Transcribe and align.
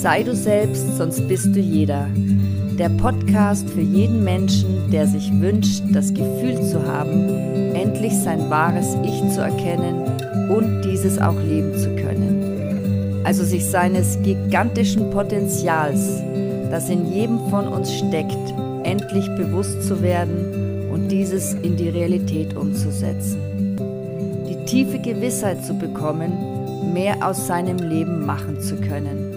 Sei 0.00 0.22
du 0.22 0.32
selbst, 0.32 0.96
sonst 0.96 1.26
bist 1.26 1.56
du 1.56 1.58
jeder. 1.58 2.06
Der 2.78 2.88
Podcast 2.88 3.68
für 3.68 3.80
jeden 3.80 4.22
Menschen, 4.22 4.88
der 4.92 5.08
sich 5.08 5.28
wünscht, 5.40 5.82
das 5.92 6.14
Gefühl 6.14 6.62
zu 6.62 6.86
haben, 6.86 7.28
endlich 7.74 8.14
sein 8.14 8.48
wahres 8.48 8.96
Ich 9.02 9.28
zu 9.34 9.40
erkennen 9.40 10.04
und 10.50 10.82
dieses 10.82 11.18
auch 11.18 11.34
leben 11.40 11.76
zu 11.76 11.96
können. 11.96 13.22
Also 13.24 13.42
sich 13.42 13.66
seines 13.66 14.22
gigantischen 14.22 15.10
Potenzials, 15.10 16.22
das 16.70 16.88
in 16.88 17.12
jedem 17.12 17.40
von 17.50 17.66
uns 17.66 17.92
steckt, 17.92 18.54
endlich 18.84 19.26
bewusst 19.34 19.82
zu 19.82 20.00
werden 20.00 20.92
und 20.92 21.08
dieses 21.08 21.54
in 21.54 21.76
die 21.76 21.88
Realität 21.88 22.56
umzusetzen. 22.56 23.76
Die 24.48 24.64
tiefe 24.64 25.00
Gewissheit 25.00 25.64
zu 25.64 25.74
bekommen, 25.74 26.92
mehr 26.94 27.16
aus 27.20 27.48
seinem 27.48 27.78
Leben 27.78 28.24
machen 28.24 28.60
zu 28.60 28.76
können 28.76 29.27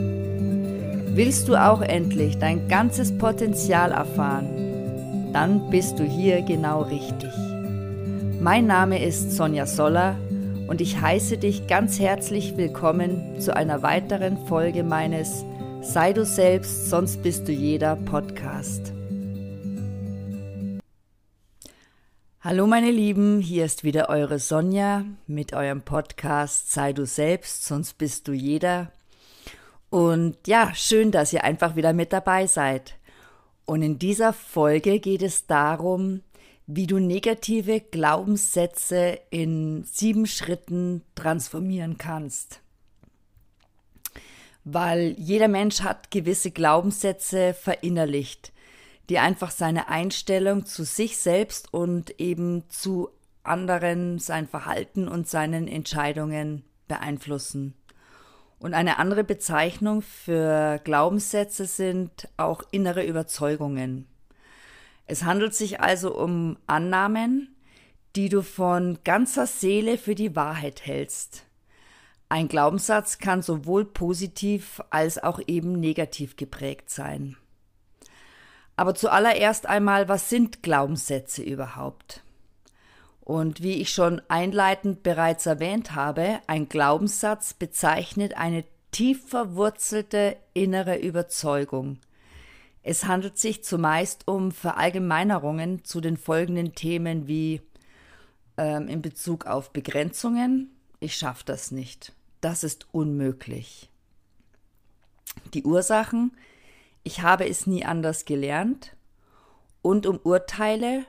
Willst 1.14 1.50
du 1.50 1.58
auch 1.58 1.82
endlich 1.82 2.38
dein 2.38 2.70
ganzes 2.70 3.18
Potenzial 3.18 3.92
erfahren? 3.92 5.34
Dann 5.34 5.70
bist 5.70 6.00
du 6.00 6.06
hier 6.06 6.42
genau 6.42 6.84
richtig. 6.84 7.34
Mein 8.40 8.66
Name 8.66 9.06
ist 9.06 9.34
Sonja 9.34 9.66
Soller 9.66 10.16
und 10.70 10.80
ich 10.80 11.02
heiße 11.02 11.38
dich 11.38 11.68
ganz 11.68 12.00
herzlich 12.00 12.56
willkommen 12.56 13.42
zu 13.42 13.54
einer 13.54 13.84
weiteren 13.84 14.38
Folge 14.48 14.84
meines 14.84 15.44
Sei 15.82 16.14
du 16.14 16.24
selbst, 16.24 16.90
sonst 16.90 17.22
bist 17.22 17.46
du 17.46 17.52
jeder 17.52 17.98
Podcast. 17.98 18.94
Hallo 22.40 22.68
meine 22.68 22.90
Lieben, 22.90 23.42
hier 23.42 23.66
ist 23.66 23.84
wieder 23.84 24.08
eure 24.08 24.40
Sonja 24.40 25.04
mit 25.28 25.52
eurem 25.52 25.82
Podcast 25.82 26.72
Sei 26.72 26.94
du 26.94 27.06
selbst, 27.06 27.66
sonst 27.66 27.98
bist 27.98 28.30
du 28.30 28.32
jeder. 28.32 28.94
Und 29.92 30.38
ja, 30.48 30.74
schön, 30.74 31.12
dass 31.12 31.34
ihr 31.34 31.44
einfach 31.44 31.76
wieder 31.76 31.92
mit 31.92 32.14
dabei 32.14 32.48
seid. 32.48 32.96
Und 33.66 33.82
in 33.82 34.00
dieser 34.00 34.32
Folge 34.32 35.00
geht 35.00 35.22
es 35.22 35.48
darum, 35.48 36.22
wie 36.66 36.88
du 36.88 36.98
negative 36.98 37.82
Glaubenssätze 37.82 39.20
in 39.32 39.84
sieben 39.84 40.28
Schritten 40.28 41.04
transformieren 41.14 41.98
kannst. 41.98 42.62
Weil 44.64 45.14
jeder 45.18 45.50
Mensch 45.50 45.82
hat 45.82 46.10
gewisse 46.10 46.52
Glaubenssätze 46.52 47.54
verinnerlicht, 47.54 48.54
die 49.10 49.20
einfach 49.20 49.52
seine 49.52 49.90
Einstellung 49.90 50.66
zu 50.66 50.86
sich 50.86 51.18
selbst 51.18 51.74
und 51.74 52.18
eben 52.18 52.64
zu 52.70 53.10
anderen, 53.44 54.20
sein 54.20 54.48
Verhalten 54.48 55.10
und 55.10 55.28
seinen 55.28 55.68
Entscheidungen 55.68 56.64
beeinflussen. 56.88 57.74
Und 58.62 58.76
eine 58.76 59.00
andere 59.00 59.24
Bezeichnung 59.24 60.04
für 60.04 60.80
Glaubenssätze 60.84 61.66
sind 61.66 62.30
auch 62.38 62.62
innere 62.70 63.04
Überzeugungen. 63.04 64.06
Es 65.08 65.24
handelt 65.24 65.56
sich 65.56 65.82
also 65.82 66.16
um 66.16 66.58
Annahmen, 66.68 67.56
die 68.16 68.30
du 68.30 68.44
von 68.44 69.00
ganzer 69.04 69.48
Seele 69.48 69.98
für 69.98 70.14
die 70.14 70.36
Wahrheit 70.36 70.86
hältst. 70.86 71.48
Ein 72.30 72.48
Glaubenssatz 72.48 73.18
kann 73.18 73.42
sowohl 73.42 73.84
positiv 73.84 74.80
als 74.92 75.22
auch 75.22 75.40
eben 75.48 75.80
negativ 75.80 76.36
geprägt 76.36 76.92
sein. 76.92 77.38
Aber 78.76 78.94
zuallererst 78.94 79.66
einmal, 79.66 80.08
was 80.08 80.30
sind 80.30 80.62
Glaubenssätze 80.62 81.42
überhaupt? 81.42 82.24
Und 83.32 83.64
wie 83.64 83.76
ich 83.76 83.94
schon 83.94 84.22
einleitend 84.28 85.04
bereits 85.04 85.46
erwähnt 85.46 85.96
habe, 85.96 86.42
ein 86.48 86.68
Glaubenssatz 86.68 87.54
bezeichnet 87.54 88.36
eine 88.36 88.66
tief 88.92 89.26
verwurzelte 89.26 90.36
innere 90.54 90.98
Überzeugung. 90.98 92.00
Es 92.84 93.06
handelt 93.06 93.38
sich 93.38 93.64
zumeist 93.64 94.28
um 94.28 94.52
Verallgemeinerungen 94.52 95.86
zu 95.86 96.02
den 96.02 96.18
folgenden 96.18 96.76
Themen 96.76 97.30
wie 97.30 97.62
ähm, 98.58 98.90
in 98.90 99.02
Bezug 99.02 99.46
auf 99.46 99.72
Begrenzungen, 99.72 100.70
ich 101.00 101.16
schaffe 101.16 101.46
das 101.46 101.72
nicht, 101.72 102.12
das 102.42 102.66
ist 102.66 102.88
unmöglich. 102.92 103.90
Die 105.54 105.64
Ursachen, 105.64 106.36
ich 107.04 107.22
habe 107.22 107.48
es 107.48 107.66
nie 107.66 107.86
anders 107.86 108.26
gelernt 108.26 108.94
und 109.82 110.06
um 110.06 110.20
Urteile, 110.22 111.06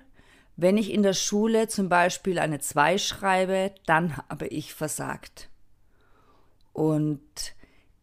wenn 0.57 0.77
ich 0.77 0.93
in 0.93 1.03
der 1.03 1.15
Schule 1.15 1.69
zum 1.69 1.89
Beispiel 1.89 2.39
eine 2.39 2.59
2 2.59 2.99
schreibe, 2.99 3.73
dann 3.87 4.17
habe 4.17 4.47
ich 4.47 4.75
versagt. 4.75 5.49
Und 6.73 7.21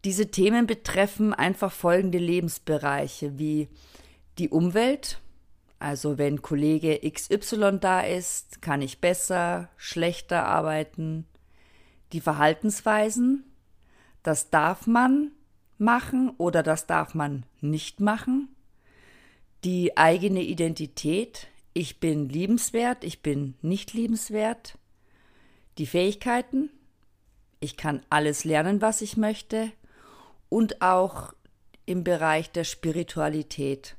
diese 0.04 0.30
Themen 0.30 0.66
betreffen 0.66 1.34
einfach 1.34 1.72
folgende 1.72 2.18
Lebensbereiche 2.18 3.38
wie 3.38 3.68
die 4.38 4.48
Umwelt, 4.48 5.20
also 5.78 6.18
wenn 6.18 6.42
Kollege 6.42 7.00
XY 7.10 7.78
da 7.80 8.00
ist, 8.00 8.60
kann 8.60 8.82
ich 8.82 9.00
besser, 9.00 9.68
schlechter 9.76 10.44
arbeiten. 10.44 11.26
Die 12.12 12.20
Verhaltensweisen, 12.20 13.44
das 14.22 14.50
darf 14.50 14.86
man 14.86 15.32
machen 15.78 16.30
oder 16.36 16.62
das 16.62 16.86
darf 16.86 17.14
man 17.14 17.44
nicht 17.60 18.00
machen. 18.00 18.48
Die 19.64 19.96
eigene 19.96 20.42
Identität, 20.42 21.48
ich 21.72 22.00
bin 22.00 22.28
liebenswert, 22.28 23.04
ich 23.04 23.22
bin 23.22 23.54
nicht 23.62 23.92
liebenswert. 23.92 24.78
Die 25.78 25.86
Fähigkeiten, 25.86 26.70
ich 27.60 27.76
kann 27.76 28.02
alles 28.10 28.44
lernen, 28.44 28.80
was 28.80 29.02
ich 29.02 29.16
möchte. 29.16 29.70
Und 30.48 30.82
auch 30.82 31.32
im 31.86 32.02
Bereich 32.04 32.50
der 32.50 32.64
Spiritualität, 32.64 33.96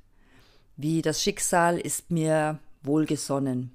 wie 0.75 1.01
das 1.01 1.21
Schicksal 1.23 1.77
ist 1.77 2.11
mir 2.11 2.59
wohlgesonnen. 2.83 3.71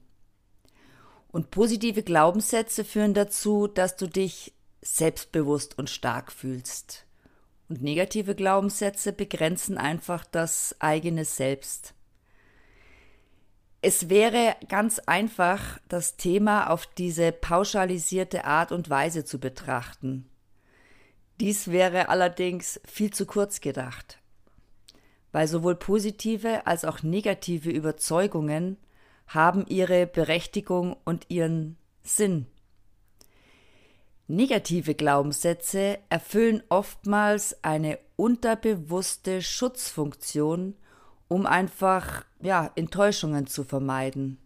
Und 1.28 1.50
positive 1.50 2.02
Glaubenssätze 2.02 2.84
führen 2.84 3.14
dazu, 3.14 3.66
dass 3.66 3.96
du 3.96 4.06
dich 4.06 4.52
selbstbewusst 4.82 5.78
und 5.78 5.90
stark 5.90 6.32
fühlst. 6.32 7.04
Und 7.68 7.82
negative 7.82 8.34
Glaubenssätze 8.34 9.12
begrenzen 9.12 9.76
einfach 9.76 10.24
das 10.24 10.76
eigene 10.78 11.24
Selbst. 11.24 11.94
Es 13.82 14.08
wäre 14.08 14.56
ganz 14.68 14.98
einfach, 15.00 15.78
das 15.88 16.16
Thema 16.16 16.70
auf 16.70 16.86
diese 16.86 17.30
pauschalisierte 17.32 18.44
Art 18.44 18.72
und 18.72 18.90
Weise 18.90 19.24
zu 19.24 19.38
betrachten. 19.38 20.28
Dies 21.40 21.68
wäre 21.68 22.08
allerdings 22.08 22.80
viel 22.86 23.12
zu 23.12 23.26
kurz 23.26 23.60
gedacht, 23.60 24.18
weil 25.32 25.46
sowohl 25.46 25.74
positive 25.74 26.66
als 26.66 26.84
auch 26.84 27.02
negative 27.02 27.70
Überzeugungen 27.70 28.78
haben 29.26 29.66
ihre 29.66 30.06
Berechtigung 30.06 30.96
und 31.04 31.26
ihren 31.28 31.76
Sinn. 32.02 32.46
Negative 34.28 34.94
Glaubenssätze 34.94 35.98
erfüllen 36.08 36.62
oftmals 36.68 37.62
eine 37.62 37.98
unterbewusste 38.16 39.42
Schutzfunktion 39.42 40.74
um 41.28 41.46
einfach 41.46 42.24
ja, 42.46 42.70
Enttäuschungen 42.76 43.48
zu 43.48 43.64
vermeiden. 43.64 44.38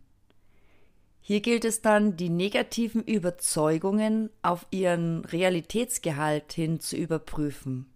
Hier 1.20 1.42
gilt 1.42 1.66
es 1.66 1.82
dann, 1.82 2.16
die 2.16 2.30
negativen 2.30 3.04
Überzeugungen 3.04 4.30
auf 4.40 4.66
ihren 4.70 5.24
Realitätsgehalt 5.26 6.52
hin 6.54 6.80
zu 6.80 6.96
überprüfen. 6.96 7.92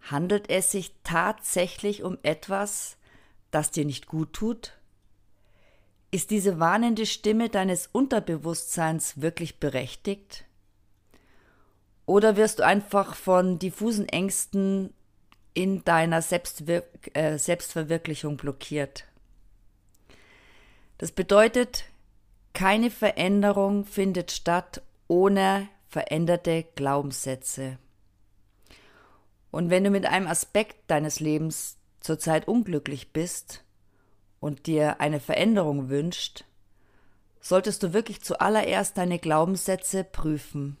Handelt 0.00 0.48
es 0.48 0.70
sich 0.70 0.94
tatsächlich 1.02 2.04
um 2.04 2.18
etwas, 2.22 2.96
das 3.50 3.72
dir 3.72 3.84
nicht 3.84 4.06
gut 4.06 4.32
tut? 4.32 4.78
Ist 6.12 6.30
diese 6.30 6.60
warnende 6.60 7.04
Stimme 7.04 7.48
deines 7.48 7.88
Unterbewusstseins 7.88 9.20
wirklich 9.20 9.58
berechtigt? 9.58 10.44
Oder 12.06 12.36
wirst 12.36 12.60
du 12.60 12.64
einfach 12.64 13.16
von 13.16 13.58
diffusen 13.58 14.08
Ängsten 14.08 14.94
in 15.54 15.84
deiner 15.84 16.20
Selbstwir 16.20 16.84
äh, 17.14 17.38
Selbstverwirklichung 17.38 18.36
blockiert. 18.36 19.04
Das 20.98 21.12
bedeutet, 21.12 21.84
keine 22.52 22.90
Veränderung 22.90 23.84
findet 23.84 24.32
statt 24.32 24.82
ohne 25.08 25.68
veränderte 25.88 26.64
Glaubenssätze. 26.74 27.78
Und 29.52 29.70
wenn 29.70 29.84
du 29.84 29.90
mit 29.90 30.06
einem 30.06 30.26
Aspekt 30.26 30.90
deines 30.90 31.20
Lebens 31.20 31.78
zurzeit 32.00 32.48
unglücklich 32.48 33.12
bist 33.12 33.62
und 34.40 34.66
dir 34.66 35.00
eine 35.00 35.20
Veränderung 35.20 35.88
wünscht, 35.88 36.44
solltest 37.40 37.82
du 37.84 37.92
wirklich 37.92 38.22
zuallererst 38.22 38.98
deine 38.98 39.20
Glaubenssätze 39.20 40.02
prüfen. 40.02 40.76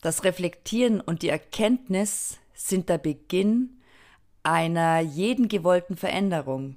Das 0.00 0.24
Reflektieren 0.24 1.00
und 1.00 1.22
die 1.22 1.28
Erkenntnis 1.28 2.39
sind 2.68 2.88
der 2.88 2.98
Beginn 2.98 3.80
einer 4.42 5.00
jeden 5.00 5.48
gewollten 5.48 5.96
Veränderung. 5.96 6.76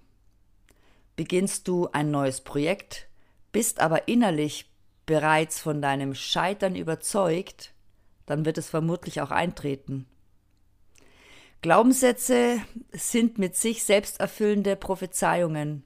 Beginnst 1.16 1.68
du 1.68 1.88
ein 1.92 2.10
neues 2.10 2.42
Projekt, 2.42 3.08
bist 3.52 3.80
aber 3.80 4.08
innerlich 4.08 4.72
bereits 5.06 5.60
von 5.60 5.82
deinem 5.82 6.16
Scheitern 6.16 6.76
überzeugt, 6.76 7.74
dann 8.26 8.46
wird 8.46 8.58
es 8.58 8.70
vermutlich 8.70 9.22
auch 9.22 9.32
eintreten. 9.32 10.08
Glaubenssätze 11.62 12.62
sind 12.92 13.38
mit 13.38 13.56
sich 13.56 13.84
selbst 13.84 14.20
erfüllende 14.20 14.76
Prophezeiungen. 14.76 15.84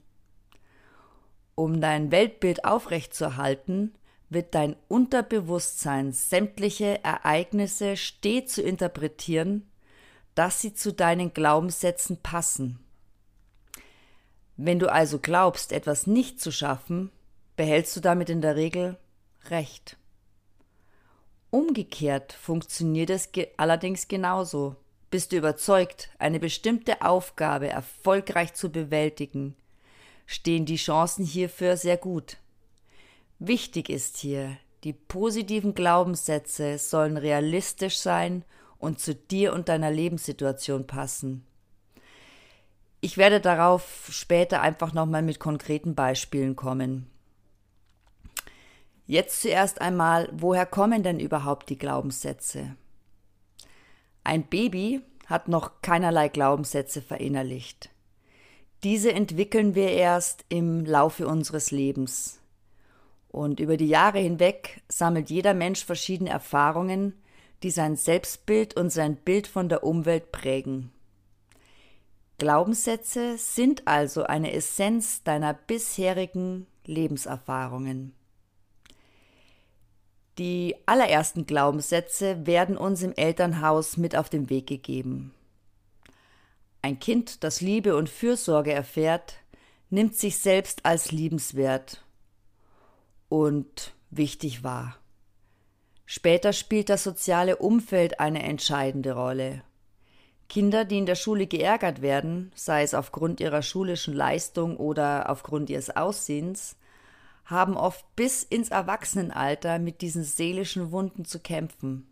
Um 1.55 1.81
dein 1.81 2.11
Weltbild 2.11 2.65
aufrechtzuerhalten, 2.65 3.95
wird 4.29 4.53
dein 4.55 4.75
Unterbewusstsein 4.87 6.11
sämtliche 6.11 7.03
Ereignisse 7.03 7.97
stets 7.97 8.53
zu 8.53 8.61
interpretieren, 8.61 9.67
dass 10.37 10.61
sie 10.61 10.71
zu 10.75 10.93
deinen 10.93 11.33
Glaubenssätzen 11.33 12.21
passen. 12.21 12.77
Wenn 14.55 14.77
du 14.77 14.91
also 14.91 15.17
glaubst, 15.17 15.71
etwas 15.71 16.05
nicht 16.05 16.39
zu 16.39 16.51
schaffen, 16.51 17.11
behältst 17.55 17.95
du 17.95 18.01
damit 18.01 18.29
in 18.29 18.41
der 18.41 18.55
Regel 18.55 18.97
Recht. 19.49 19.97
Umgekehrt 21.49 22.33
funktioniert 22.33 23.09
es 23.09 23.31
ge 23.31 23.47
allerdings 23.57 24.07
genauso. 24.07 24.75
Bist 25.09 25.31
du 25.31 25.37
überzeugt, 25.37 26.11
eine 26.19 26.39
bestimmte 26.39 27.01
Aufgabe 27.01 27.69
erfolgreich 27.69 28.53
zu 28.53 28.69
bewältigen, 28.69 29.55
stehen 30.27 30.67
die 30.67 30.75
Chancen 30.75 31.25
hierfür 31.25 31.77
sehr 31.77 31.97
gut. 31.97 32.37
Wichtig 33.39 33.89
ist 33.89 34.17
hier, 34.17 34.55
die 34.83 34.93
positiven 34.93 35.73
Glaubenssätze 35.73 36.77
sollen 36.77 37.17
realistisch 37.17 37.97
sein 37.97 38.45
und 38.79 38.99
zu 38.99 39.15
dir 39.15 39.53
und 39.53 39.69
deiner 39.69 39.91
Lebenssituation 39.91 40.87
passen. 40.87 41.45
Ich 42.99 43.17
werde 43.17 43.39
darauf 43.39 44.07
später 44.09 44.61
einfach 44.61 44.93
nochmal 44.93 45.21
mit 45.21 45.39
konkreten 45.39 45.95
Beispielen 45.95 46.55
kommen. 46.55 47.07
Jetzt 49.05 49.41
zuerst 49.41 49.81
einmal, 49.81 50.29
woher 50.33 50.65
kommen 50.65 51.03
denn 51.03 51.19
überhaupt 51.19 51.69
die 51.69 51.77
Glaubenssätze? 51.77 52.75
Ein 54.23 54.43
Baby 54.43 55.01
hat 55.27 55.47
noch 55.47 55.81
keinerlei 55.81 56.27
Glaubenssätze 56.27 57.01
verinnerlicht. 57.01 57.89
Diese 58.83 59.13
entwickeln 59.13 59.75
wir 59.75 59.91
erst 59.91 60.45
im 60.49 60.85
Laufe 60.85 61.27
unseres 61.27 61.71
Lebens. 61.71 62.39
Und 63.29 63.59
über 63.59 63.77
die 63.77 63.87
Jahre 63.87 64.19
hinweg 64.19 64.81
sammelt 64.89 65.29
jeder 65.29 65.53
Mensch 65.53 65.85
verschiedene 65.85 66.29
Erfahrungen, 66.29 67.13
die 67.63 67.71
sein 67.71 67.95
Selbstbild 67.95 68.75
und 68.75 68.89
sein 68.89 69.15
Bild 69.15 69.47
von 69.47 69.69
der 69.69 69.83
Umwelt 69.83 70.31
prägen. 70.31 70.91
Glaubenssätze 72.37 73.37
sind 73.37 73.87
also 73.87 74.23
eine 74.23 74.53
Essenz 74.53 75.23
deiner 75.23 75.53
bisherigen 75.53 76.67
Lebenserfahrungen. 76.85 78.13
Die 80.37 80.75
allerersten 80.85 81.47
Glaubenssätze 81.47 82.45
werden 82.45 82.77
uns 82.77 83.01
im 83.01 83.13
Elternhaus 83.13 83.97
mit 83.97 84.15
auf 84.15 84.29
den 84.29 84.51
Weg 84.51 84.67
gegeben. 84.67 85.33
Ein 86.83 86.99
Kind, 86.99 87.43
das 87.43 87.59
Liebe 87.59 87.95
und 87.95 88.07
Fürsorge 88.07 88.71
erfährt, 88.71 89.37
nimmt 89.89 90.15
sich 90.15 90.37
selbst 90.37 90.85
als 90.85 91.11
liebenswert 91.11 92.03
und 93.29 93.93
wichtig 94.11 94.63
wahr. 94.63 94.97
Später 96.09 96.53
spielt 96.53 96.87
das 96.87 97.03
soziale 97.03 97.57
Umfeld 97.57 98.21
eine 98.21 98.41
entscheidende 98.41 99.11
Rolle. 99.11 99.61
Kinder, 100.47 100.85
die 100.85 100.99
in 100.99 101.05
der 101.05 101.15
Schule 101.15 101.47
geärgert 101.47 102.01
werden, 102.01 102.53
sei 102.55 102.81
es 102.81 102.93
aufgrund 102.93 103.41
ihrer 103.41 103.61
schulischen 103.61 104.13
Leistung 104.13 104.77
oder 104.77 105.29
aufgrund 105.29 105.69
ihres 105.69 105.93
Aussehens, 105.97 106.77
haben 107.43 107.75
oft 107.75 108.05
bis 108.15 108.43
ins 108.43 108.69
Erwachsenenalter 108.69 109.79
mit 109.79 110.01
diesen 110.01 110.23
seelischen 110.23 110.91
Wunden 110.93 111.25
zu 111.25 111.39
kämpfen. 111.39 112.07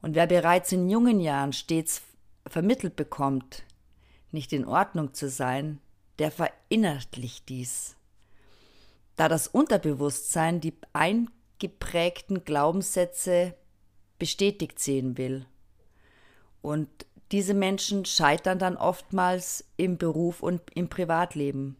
Und 0.00 0.14
wer 0.14 0.28
bereits 0.28 0.70
in 0.70 0.88
jungen 0.88 1.18
Jahren 1.18 1.52
stets 1.52 2.02
vermittelt 2.46 2.94
bekommt, 2.94 3.64
nicht 4.30 4.52
in 4.52 4.64
Ordnung 4.64 5.12
zu 5.12 5.28
sein, 5.28 5.80
der 6.20 6.30
verinnerlicht 6.30 7.48
dies. 7.48 7.96
Da 9.16 9.28
das 9.28 9.48
Unterbewusstsein 9.48 10.60
die 10.60 10.70
eingeprägten 11.60 12.44
Glaubenssätze 12.44 13.54
bestätigt 14.18 14.78
sehen 14.78 15.18
will. 15.18 15.46
Und 16.62 16.88
diese 17.32 17.54
Menschen 17.54 18.04
scheitern 18.04 18.58
dann 18.58 18.76
oftmals 18.76 19.64
im 19.76 19.98
Beruf 19.98 20.42
und 20.42 20.62
im 20.74 20.88
Privatleben. 20.88 21.76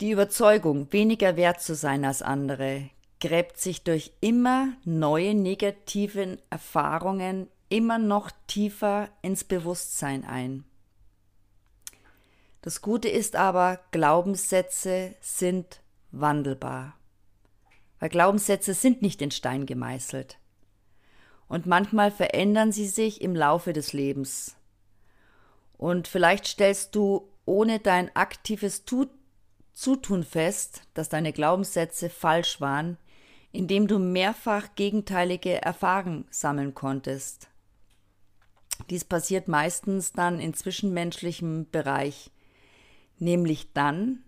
Die 0.00 0.10
Überzeugung, 0.10 0.92
weniger 0.92 1.36
wert 1.36 1.60
zu 1.60 1.74
sein 1.74 2.04
als 2.04 2.22
andere, 2.22 2.90
gräbt 3.20 3.58
sich 3.58 3.84
durch 3.84 4.12
immer 4.20 4.72
neue 4.84 5.34
negative 5.34 6.38
Erfahrungen 6.50 7.48
immer 7.68 7.98
noch 7.98 8.30
tiefer 8.46 9.08
ins 9.22 9.44
Bewusstsein 9.44 10.24
ein. 10.24 10.64
Das 12.62 12.80
Gute 12.80 13.08
ist 13.08 13.36
aber, 13.36 13.80
Glaubenssätze 13.90 15.14
sind 15.20 15.80
wandelbar. 16.12 16.94
Weil 18.04 18.10
Glaubenssätze 18.10 18.74
sind 18.74 19.00
nicht 19.00 19.22
in 19.22 19.30
Stein 19.30 19.64
gemeißelt. 19.64 20.36
Und 21.48 21.64
manchmal 21.64 22.10
verändern 22.10 22.70
sie 22.70 22.86
sich 22.86 23.22
im 23.22 23.34
Laufe 23.34 23.72
des 23.72 23.94
Lebens. 23.94 24.56
Und 25.78 26.06
vielleicht 26.06 26.46
stellst 26.46 26.94
du 26.94 27.30
ohne 27.46 27.78
dein 27.78 28.14
aktives 28.14 28.84
Tun 28.84 29.08
Zutun 29.72 30.22
fest, 30.22 30.82
dass 30.92 31.08
deine 31.08 31.32
Glaubenssätze 31.32 32.10
falsch 32.10 32.60
waren, 32.60 32.98
indem 33.52 33.86
du 33.86 33.98
mehrfach 33.98 34.74
gegenteilige 34.74 35.62
Erfahrungen 35.62 36.26
sammeln 36.28 36.74
konntest. 36.74 37.48
Dies 38.90 39.06
passiert 39.06 39.48
meistens 39.48 40.12
dann 40.12 40.40
in 40.40 40.52
zwischenmenschlichem 40.52 41.70
Bereich, 41.70 42.30
nämlich 43.18 43.72
dann, 43.72 44.22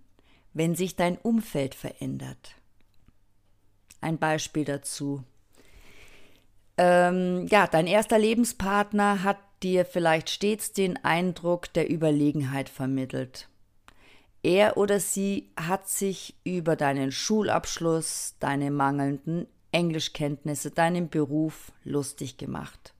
wenn 0.54 0.74
sich 0.74 0.96
dein 0.96 1.18
Umfeld 1.18 1.74
verändert. 1.74 2.55
Ein 4.06 4.18
Beispiel 4.18 4.64
dazu. 4.64 5.24
Ähm, 6.76 7.48
ja, 7.48 7.66
dein 7.66 7.88
erster 7.88 8.20
Lebenspartner 8.20 9.24
hat 9.24 9.38
dir 9.64 9.84
vielleicht 9.84 10.30
stets 10.30 10.72
den 10.72 11.04
Eindruck 11.04 11.72
der 11.72 11.90
Überlegenheit 11.90 12.68
vermittelt. 12.68 13.48
Er 14.44 14.76
oder 14.76 15.00
sie 15.00 15.50
hat 15.56 15.88
sich 15.88 16.36
über 16.44 16.76
deinen 16.76 17.10
Schulabschluss, 17.10 18.36
deine 18.38 18.70
mangelnden 18.70 19.48
Englischkenntnisse, 19.72 20.70
deinen 20.70 21.08
Beruf 21.08 21.72
lustig 21.82 22.36
gemacht. 22.36 22.94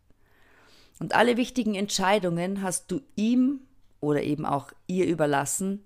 Und 0.98 1.14
alle 1.14 1.36
wichtigen 1.36 1.76
Entscheidungen 1.76 2.62
hast 2.62 2.90
du 2.90 3.00
ihm 3.14 3.60
oder 4.00 4.24
eben 4.24 4.44
auch 4.44 4.72
ihr 4.88 5.06
überlassen, 5.06 5.84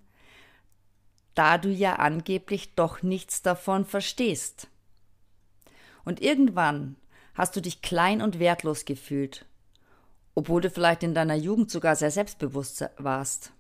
da 1.35 1.59
du 1.59 1.69
ja 1.69 1.97
angeblich 1.97 2.75
doch 2.75 3.03
nichts 3.03 3.43
davon 3.43 3.85
verstehst. 3.85 4.69
Und 6.05 6.21
irgendwann 6.21 6.97
hast 7.35 7.57
du 7.57 7.61
dich 7.61 7.83
klein 7.83 8.23
und 8.23 8.39
wertlos 8.39 8.85
gefühlt, 8.85 9.47
obwohl 10.35 10.61
du 10.61 10.71
vielleicht 10.71 11.03
in 11.03 11.15
deiner 11.15 11.35
Jugend 11.35 11.71
sogar 11.71 11.97
sehr 11.97 12.11
selbstbewusst 12.11 12.85
warst. 12.99 13.53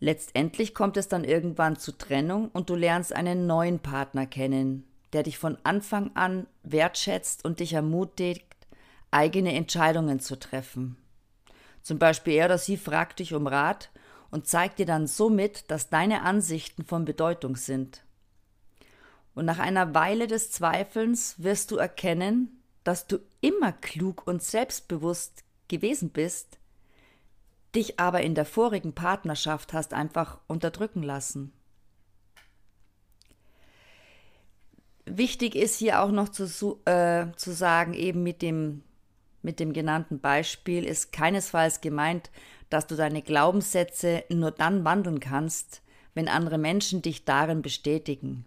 Letztendlich 0.00 0.74
kommt 0.74 0.96
es 0.96 1.06
dann 1.06 1.22
irgendwann 1.22 1.76
zu 1.76 1.92
Trennung 1.92 2.48
und 2.52 2.70
du 2.70 2.74
lernst 2.74 3.12
einen 3.12 3.46
neuen 3.46 3.78
Partner 3.78 4.26
kennen, 4.26 4.84
der 5.12 5.22
dich 5.22 5.38
von 5.38 5.56
Anfang 5.62 6.10
an 6.14 6.48
wertschätzt 6.64 7.44
und 7.44 7.60
dich 7.60 7.74
ermutigt, 7.74 8.44
eigene 9.12 9.54
Entscheidungen 9.54 10.18
zu 10.18 10.38
treffen. 10.38 10.96
Zum 11.82 11.98
Beispiel 11.98 12.34
er 12.34 12.46
oder 12.46 12.58
sie 12.58 12.76
fragt 12.76 13.20
dich 13.20 13.32
um 13.32 13.46
Rat 13.46 13.90
und 14.30 14.48
zeigt 14.48 14.78
dir 14.78 14.86
dann 14.86 15.06
somit, 15.06 15.70
dass 15.70 15.90
deine 15.90 16.22
Ansichten 16.22 16.84
von 16.84 17.04
Bedeutung 17.04 17.56
sind. 17.56 18.02
Und 19.34 19.46
nach 19.46 19.58
einer 19.58 19.94
Weile 19.94 20.26
des 20.26 20.50
Zweifelns 20.50 21.42
wirst 21.42 21.70
du 21.70 21.76
erkennen, 21.76 22.62
dass 22.84 23.06
du 23.06 23.18
immer 23.40 23.72
klug 23.72 24.26
und 24.26 24.42
selbstbewusst 24.42 25.44
gewesen 25.68 26.10
bist, 26.10 26.58
dich 27.74 27.98
aber 27.98 28.20
in 28.20 28.34
der 28.34 28.44
vorigen 28.44 28.92
Partnerschaft 28.92 29.72
hast 29.72 29.94
einfach 29.94 30.38
unterdrücken 30.46 31.02
lassen. 31.02 31.52
Wichtig 35.06 35.54
ist 35.56 35.76
hier 35.78 36.02
auch 36.02 36.10
noch 36.10 36.28
zu, 36.28 36.80
äh, 36.84 37.26
zu 37.36 37.52
sagen, 37.52 37.94
eben 37.94 38.22
mit 38.22 38.42
dem, 38.42 38.82
mit 39.42 39.58
dem 39.58 39.72
genannten 39.72 40.20
Beispiel 40.20 40.84
ist 40.84 41.12
keinesfalls 41.12 41.80
gemeint, 41.80 42.30
dass 42.70 42.86
du 42.86 42.94
deine 42.94 43.22
Glaubenssätze 43.22 44.24
nur 44.28 44.50
dann 44.50 44.84
wandeln 44.84 45.20
kannst, 45.20 45.82
wenn 46.14 46.28
andere 46.28 46.58
Menschen 46.58 47.02
dich 47.02 47.24
darin 47.24 47.62
bestätigen. 47.62 48.44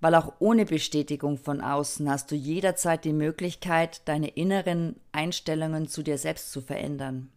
Weil 0.00 0.14
auch 0.14 0.34
ohne 0.38 0.66
Bestätigung 0.66 1.38
von 1.38 1.60
außen 1.60 2.08
hast 2.10 2.30
du 2.30 2.34
jederzeit 2.34 3.04
die 3.04 3.12
Möglichkeit, 3.12 4.06
deine 4.06 4.28
inneren 4.28 4.96
Einstellungen 5.12 5.88
zu 5.88 6.02
dir 6.02 6.18
selbst 6.18 6.52
zu 6.52 6.60
verändern. 6.60 7.30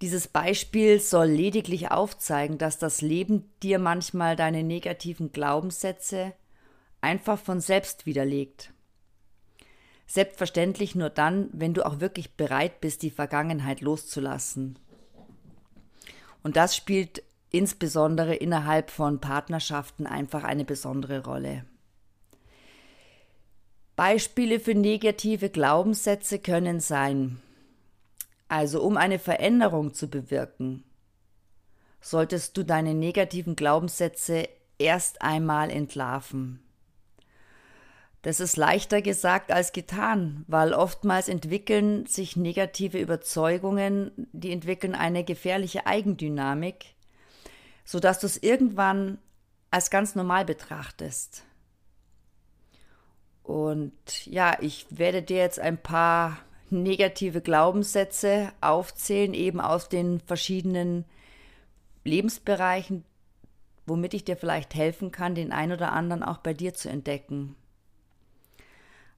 Dieses 0.00 0.28
Beispiel 0.28 0.98
soll 0.98 1.26
lediglich 1.26 1.90
aufzeigen, 1.90 2.56
dass 2.56 2.78
das 2.78 3.02
Leben 3.02 3.50
dir 3.62 3.78
manchmal 3.78 4.34
deine 4.34 4.62
negativen 4.62 5.30
Glaubenssätze 5.30 6.32
einfach 7.02 7.38
von 7.38 7.60
selbst 7.60 8.06
widerlegt. 8.06 8.72
Selbstverständlich 10.06 10.94
nur 10.94 11.10
dann, 11.10 11.50
wenn 11.52 11.74
du 11.74 11.84
auch 11.84 12.00
wirklich 12.00 12.32
bereit 12.32 12.80
bist, 12.80 13.02
die 13.02 13.10
Vergangenheit 13.10 13.80
loszulassen. 13.80 14.78
Und 16.42 16.56
das 16.56 16.74
spielt 16.74 17.22
insbesondere 17.50 18.34
innerhalb 18.34 18.90
von 18.90 19.20
Partnerschaften 19.20 20.06
einfach 20.06 20.44
eine 20.44 20.64
besondere 20.64 21.24
Rolle. 21.24 21.64
Beispiele 23.96 24.60
für 24.60 24.74
negative 24.74 25.50
Glaubenssätze 25.50 26.38
können 26.38 26.80
sein, 26.80 27.40
also 28.48 28.82
um 28.82 28.96
eine 28.96 29.18
Veränderung 29.18 29.92
zu 29.92 30.08
bewirken, 30.08 30.84
solltest 32.00 32.56
du 32.56 32.64
deine 32.64 32.94
negativen 32.94 33.56
Glaubenssätze 33.56 34.48
erst 34.78 35.20
einmal 35.20 35.70
entlarven. 35.70 36.60
Das 38.22 38.40
ist 38.40 38.56
leichter 38.56 39.00
gesagt 39.00 39.50
als 39.50 39.72
getan, 39.72 40.44
weil 40.46 40.74
oftmals 40.74 41.28
entwickeln 41.28 42.06
sich 42.06 42.36
negative 42.36 42.98
Überzeugungen, 42.98 44.10
die 44.32 44.52
entwickeln 44.52 44.94
eine 44.94 45.24
gefährliche 45.24 45.86
Eigendynamik, 45.86 46.94
sodass 47.90 48.20
du 48.20 48.26
es 48.26 48.40
irgendwann 48.40 49.18
als 49.72 49.90
ganz 49.90 50.14
normal 50.14 50.44
betrachtest. 50.44 51.42
Und 53.42 54.26
ja, 54.26 54.56
ich 54.60 54.86
werde 54.90 55.22
dir 55.22 55.38
jetzt 55.38 55.58
ein 55.58 55.76
paar 55.76 56.38
negative 56.70 57.40
Glaubenssätze 57.40 58.52
aufzählen, 58.60 59.34
eben 59.34 59.60
aus 59.60 59.88
den 59.88 60.20
verschiedenen 60.20 61.04
Lebensbereichen, 62.04 63.04
womit 63.86 64.14
ich 64.14 64.22
dir 64.22 64.36
vielleicht 64.36 64.76
helfen 64.76 65.10
kann, 65.10 65.34
den 65.34 65.50
ein 65.50 65.72
oder 65.72 65.92
anderen 65.92 66.22
auch 66.22 66.38
bei 66.38 66.54
dir 66.54 66.74
zu 66.74 66.88
entdecken. 66.88 67.56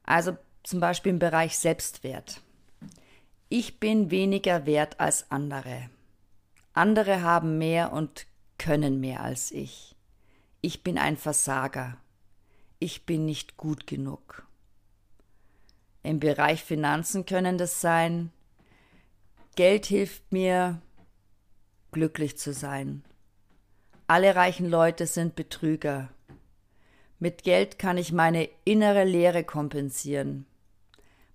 Also 0.03 0.35
zum 0.63 0.81
Beispiel 0.81 1.11
im 1.13 1.19
Bereich 1.19 1.59
Selbstwert. 1.59 2.41
Ich 3.51 3.81
bin 3.81 4.11
weniger 4.11 4.65
wert 4.65 4.99
als 4.99 5.31
andere. 5.31 5.91
Andere 6.73 7.21
haben 7.21 7.59
mehr 7.59 7.93
und 7.93 8.32
können 8.63 9.01
mehr 9.01 9.23
als 9.23 9.51
ich. 9.51 9.97
Ich 10.61 10.83
bin 10.83 10.99
ein 10.99 11.17
Versager 11.17 11.99
ich 12.83 13.07
bin 13.07 13.25
nicht 13.25 13.57
gut 13.57 13.87
genug. 13.87 14.45
Im 16.03 16.19
Bereich 16.19 16.65
Finanzen 16.65 17.27
können 17.27 17.57
das 17.57 17.81
sein, 17.81 18.33
Geld 19.55 19.87
hilft 19.87 20.33
mir, 20.33 20.83
glücklich 21.93 22.39
zu 22.39 22.53
sein. 22.53 23.05
Alle 24.09 24.35
reichen 24.35 24.69
Leute 24.69 25.07
sind 25.07 25.37
Betrüger. 25.37 26.09
Mit 27.21 27.45
Geld 27.45 27.79
kann 27.79 27.99
ich 27.99 28.11
meine 28.11 28.49
innere 28.65 29.05
Leere 29.05 29.45
kompensieren. 29.45 30.45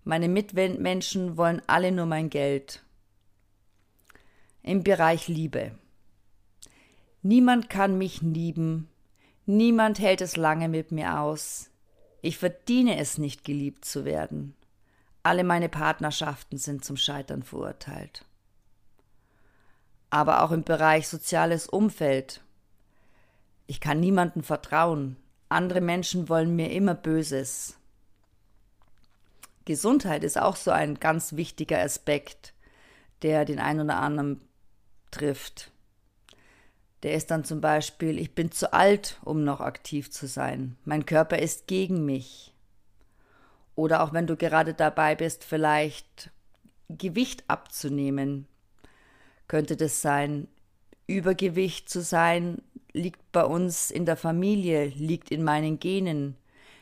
Meine 0.03 0.27
Mitmenschen 0.27 1.37
wollen 1.37 1.61
alle 1.67 1.93
nur 1.93 2.07
mein 2.07 2.29
Geld. 2.29 2.83
Im 4.63 4.83
Bereich 4.83 5.29
Liebe. 5.29 5.77
Niemand 7.21 7.69
kann 7.69 7.97
mich 7.97 8.21
lieben, 8.21 8.89
Niemand 9.49 9.99
hält 9.99 10.19
es 10.19 10.35
lange 10.35 10.67
mit 10.67 10.91
mir 10.91 11.21
aus. 11.21 11.69
Ich 12.21 12.37
verdiene 12.37 12.99
es 12.99 13.17
nicht, 13.17 13.45
geliebt 13.45 13.85
zu 13.85 14.03
werden. 14.03 14.57
Alle 15.23 15.45
meine 15.45 15.69
Partnerschaften 15.69 16.57
sind 16.57 16.83
zum 16.83 16.97
Scheitern 16.97 17.43
verurteilt. 17.43 18.25
Aber 20.09 20.43
auch 20.43 20.51
im 20.51 20.65
Bereich 20.65 21.07
soziales 21.07 21.65
Umfeld. 21.69 22.41
Ich 23.67 23.79
kann 23.79 24.01
niemandem 24.01 24.43
vertrauen. 24.43 25.15
Andere 25.47 25.79
Menschen 25.79 26.27
wollen 26.27 26.53
mir 26.53 26.69
immer 26.71 26.93
Böses. 26.93 27.77
Gesundheit 29.63 30.25
ist 30.25 30.37
auch 30.37 30.57
so 30.57 30.71
ein 30.71 30.99
ganz 30.99 31.37
wichtiger 31.37 31.79
Aspekt, 31.79 32.53
der 33.21 33.45
den 33.45 33.59
einen 33.59 33.79
oder 33.79 33.99
anderen 33.99 34.41
trifft. 35.09 35.71
Der 37.03 37.13
ist 37.13 37.29
dann 37.29 37.43
zum 37.43 37.61
Beispiel, 37.61 38.17
ich 38.17 38.33
bin 38.33 38.51
zu 38.51 38.73
alt, 38.73 39.19
um 39.23 39.43
noch 39.43 39.61
aktiv 39.61 40.09
zu 40.09 40.27
sein. 40.27 40.77
Mein 40.83 41.05
Körper 41.05 41.37
ist 41.37 41.67
gegen 41.67 42.05
mich. 42.05 42.53
Oder 43.75 44.01
auch 44.01 44.13
wenn 44.13 44.25
du 44.25 44.35
gerade 44.35 44.73
dabei 44.73 45.13
bist, 45.13 45.43
vielleicht 45.43 46.31
Gewicht 46.89 47.43
abzunehmen, 47.47 48.47
könnte 49.47 49.77
das 49.77 50.01
sein. 50.01 50.47
Übergewicht 51.05 51.87
zu 51.87 52.01
sein 52.01 52.63
liegt 52.91 53.31
bei 53.31 53.45
uns 53.45 53.91
in 53.91 54.05
der 54.05 54.17
Familie, 54.17 54.87
liegt 54.87 55.29
in 55.29 55.43
meinen 55.43 55.79
Genen. 55.79 56.35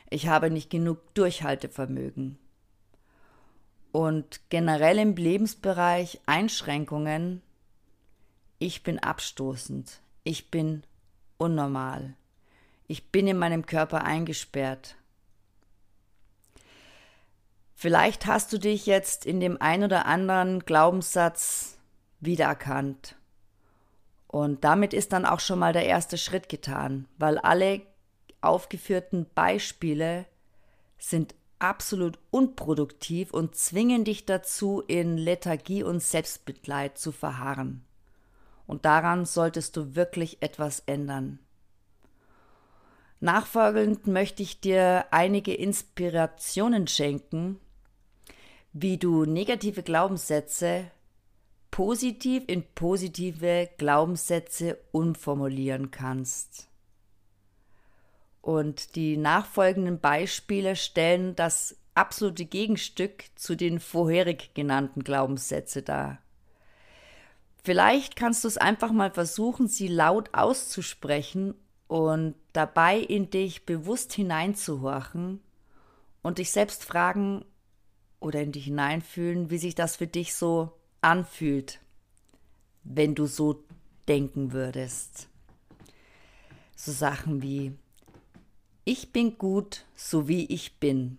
Ich 0.08 0.28
habe 0.28 0.50
nicht 0.50 0.70
genug 0.70 1.14
Durchhaltevermögen. 1.14 2.38
Und 3.92 4.40
generell 4.48 4.98
im 4.98 5.14
Lebensbereich 5.14 6.20
Einschränkungen. 6.24 7.42
Ich 8.58 8.82
bin 8.82 8.98
abstoßend 8.98 10.00
ich 10.26 10.50
bin 10.50 10.82
unnormal. 11.38 12.14
Ich 12.88 13.10
bin 13.12 13.28
in 13.28 13.38
meinem 13.38 13.64
Körper 13.64 14.04
eingesperrt. 14.04 14.96
Vielleicht 17.74 18.26
hast 18.26 18.52
du 18.52 18.58
dich 18.58 18.86
jetzt 18.86 19.24
in 19.24 19.38
dem 19.38 19.60
ein 19.60 19.84
oder 19.84 20.06
anderen 20.06 20.60
Glaubenssatz 20.60 21.78
wiedererkannt. 22.20 23.14
Und 24.26 24.64
damit 24.64 24.94
ist 24.94 25.12
dann 25.12 25.26
auch 25.26 25.40
schon 25.40 25.60
mal 25.60 25.72
der 25.72 25.86
erste 25.86 26.18
Schritt 26.18 26.48
getan, 26.48 27.06
weil 27.18 27.38
alle 27.38 27.82
aufgeführten 28.40 29.26
Beispiele 29.34 30.26
sind 30.98 31.36
absolut 31.60 32.18
unproduktiv 32.30 33.30
und 33.30 33.54
zwingen 33.54 34.04
dich 34.04 34.26
dazu, 34.26 34.82
in 34.86 35.18
Lethargie 35.18 35.84
und 35.84 36.02
Selbstmitleid 36.02 36.98
zu 36.98 37.12
verharren 37.12 37.86
und 38.66 38.84
daran 38.84 39.24
solltest 39.24 39.76
du 39.76 39.94
wirklich 39.94 40.42
etwas 40.42 40.80
ändern. 40.86 41.38
Nachfolgend 43.20 44.06
möchte 44.06 44.42
ich 44.42 44.60
dir 44.60 45.06
einige 45.10 45.54
Inspirationen 45.54 46.86
schenken, 46.86 47.58
wie 48.72 48.98
du 48.98 49.24
negative 49.24 49.82
Glaubenssätze 49.82 50.90
positiv 51.70 52.44
in 52.46 52.64
positive 52.74 53.68
Glaubenssätze 53.78 54.78
umformulieren 54.92 55.90
kannst. 55.90 56.68
Und 58.40 58.96
die 58.96 59.16
nachfolgenden 59.16 60.00
Beispiele 60.00 60.76
stellen 60.76 61.34
das 61.36 61.76
absolute 61.94 62.44
Gegenstück 62.44 63.24
zu 63.34 63.56
den 63.56 63.80
vorherig 63.80 64.54
genannten 64.54 65.02
Glaubenssätze 65.02 65.82
dar. 65.82 66.18
Vielleicht 67.66 68.14
kannst 68.14 68.44
du 68.44 68.48
es 68.48 68.58
einfach 68.58 68.92
mal 68.92 69.10
versuchen, 69.10 69.66
sie 69.66 69.88
laut 69.88 70.32
auszusprechen 70.34 71.52
und 71.88 72.36
dabei 72.52 72.96
in 72.96 73.28
dich 73.28 73.66
bewusst 73.66 74.12
hineinzuhorchen 74.12 75.40
und 76.22 76.38
dich 76.38 76.52
selbst 76.52 76.84
fragen 76.84 77.44
oder 78.20 78.40
in 78.40 78.52
dich 78.52 78.66
hineinfühlen, 78.66 79.50
wie 79.50 79.58
sich 79.58 79.74
das 79.74 79.96
für 79.96 80.06
dich 80.06 80.36
so 80.36 80.74
anfühlt, 81.00 81.80
wenn 82.84 83.16
du 83.16 83.26
so 83.26 83.64
denken 84.06 84.52
würdest. 84.52 85.26
So 86.76 86.92
Sachen 86.92 87.42
wie 87.42 87.72
Ich 88.84 89.12
bin 89.12 89.38
gut, 89.38 89.86
so 89.96 90.28
wie 90.28 90.46
ich 90.46 90.78
bin. 90.78 91.18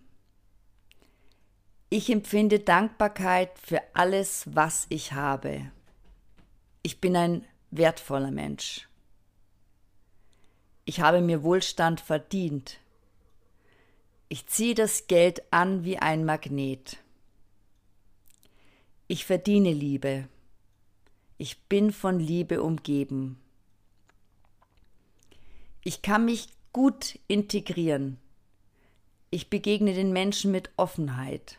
Ich 1.90 2.08
empfinde 2.08 2.60
Dankbarkeit 2.60 3.50
für 3.58 3.82
alles, 3.92 4.46
was 4.46 4.86
ich 4.88 5.12
habe. 5.12 5.70
Ich 6.88 7.02
bin 7.02 7.16
ein 7.16 7.44
wertvoller 7.70 8.30
Mensch. 8.30 8.88
Ich 10.86 11.00
habe 11.00 11.20
mir 11.20 11.42
Wohlstand 11.42 12.00
verdient. 12.00 12.78
Ich 14.30 14.46
ziehe 14.46 14.74
das 14.74 15.06
Geld 15.06 15.42
an 15.52 15.84
wie 15.84 15.98
ein 15.98 16.24
Magnet. 16.24 16.96
Ich 19.06 19.26
verdiene 19.26 19.74
Liebe. 19.74 20.30
Ich 21.36 21.60
bin 21.64 21.92
von 21.92 22.18
Liebe 22.18 22.62
umgeben. 22.62 23.38
Ich 25.84 26.00
kann 26.00 26.24
mich 26.24 26.48
gut 26.72 27.18
integrieren. 27.28 28.16
Ich 29.28 29.50
begegne 29.50 29.92
den 29.92 30.14
Menschen 30.14 30.52
mit 30.52 30.70
Offenheit. 30.78 31.58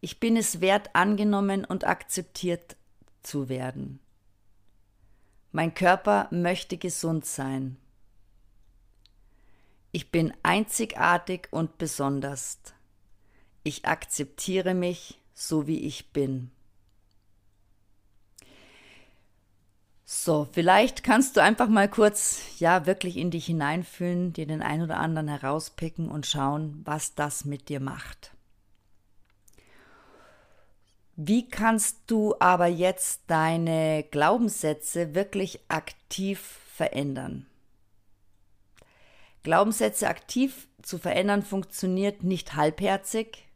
Ich 0.00 0.20
bin 0.20 0.36
es 0.36 0.60
wert, 0.60 0.94
angenommen 0.94 1.64
und 1.64 1.84
akzeptiert 1.84 2.76
zu 3.22 3.48
werden. 3.48 4.00
Mein 5.52 5.74
Körper 5.74 6.28
möchte 6.30 6.76
gesund 6.76 7.24
sein. 7.24 7.76
Ich 9.92 10.10
bin 10.10 10.34
einzigartig 10.42 11.48
und 11.50 11.78
besonders. 11.78 12.58
Ich 13.62 13.86
akzeptiere 13.86 14.74
mich 14.74 15.18
so 15.34 15.66
wie 15.66 15.80
ich 15.80 16.12
bin. 16.12 16.50
So, 20.04 20.48
vielleicht 20.52 21.04
kannst 21.04 21.36
du 21.36 21.42
einfach 21.42 21.68
mal 21.68 21.88
kurz, 21.88 22.40
ja, 22.58 22.86
wirklich 22.86 23.18
in 23.18 23.30
dich 23.30 23.46
hineinfühlen, 23.46 24.32
dir 24.32 24.46
den 24.46 24.62
ein 24.62 24.82
oder 24.82 24.98
anderen 24.98 25.28
herauspicken 25.28 26.10
und 26.10 26.26
schauen, 26.26 26.80
was 26.84 27.14
das 27.14 27.44
mit 27.44 27.68
dir 27.68 27.78
macht. 27.80 28.32
Wie 31.20 31.48
kannst 31.48 32.02
du 32.06 32.36
aber 32.38 32.68
jetzt 32.68 33.22
deine 33.26 34.04
Glaubenssätze 34.08 35.16
wirklich 35.16 35.58
aktiv 35.66 36.60
verändern? 36.72 37.44
Glaubenssätze 39.42 40.06
aktiv 40.06 40.68
zu 40.80 40.96
verändern 40.96 41.42
funktioniert 41.42 42.22
nicht 42.22 42.54
halbherzig, 42.54 43.48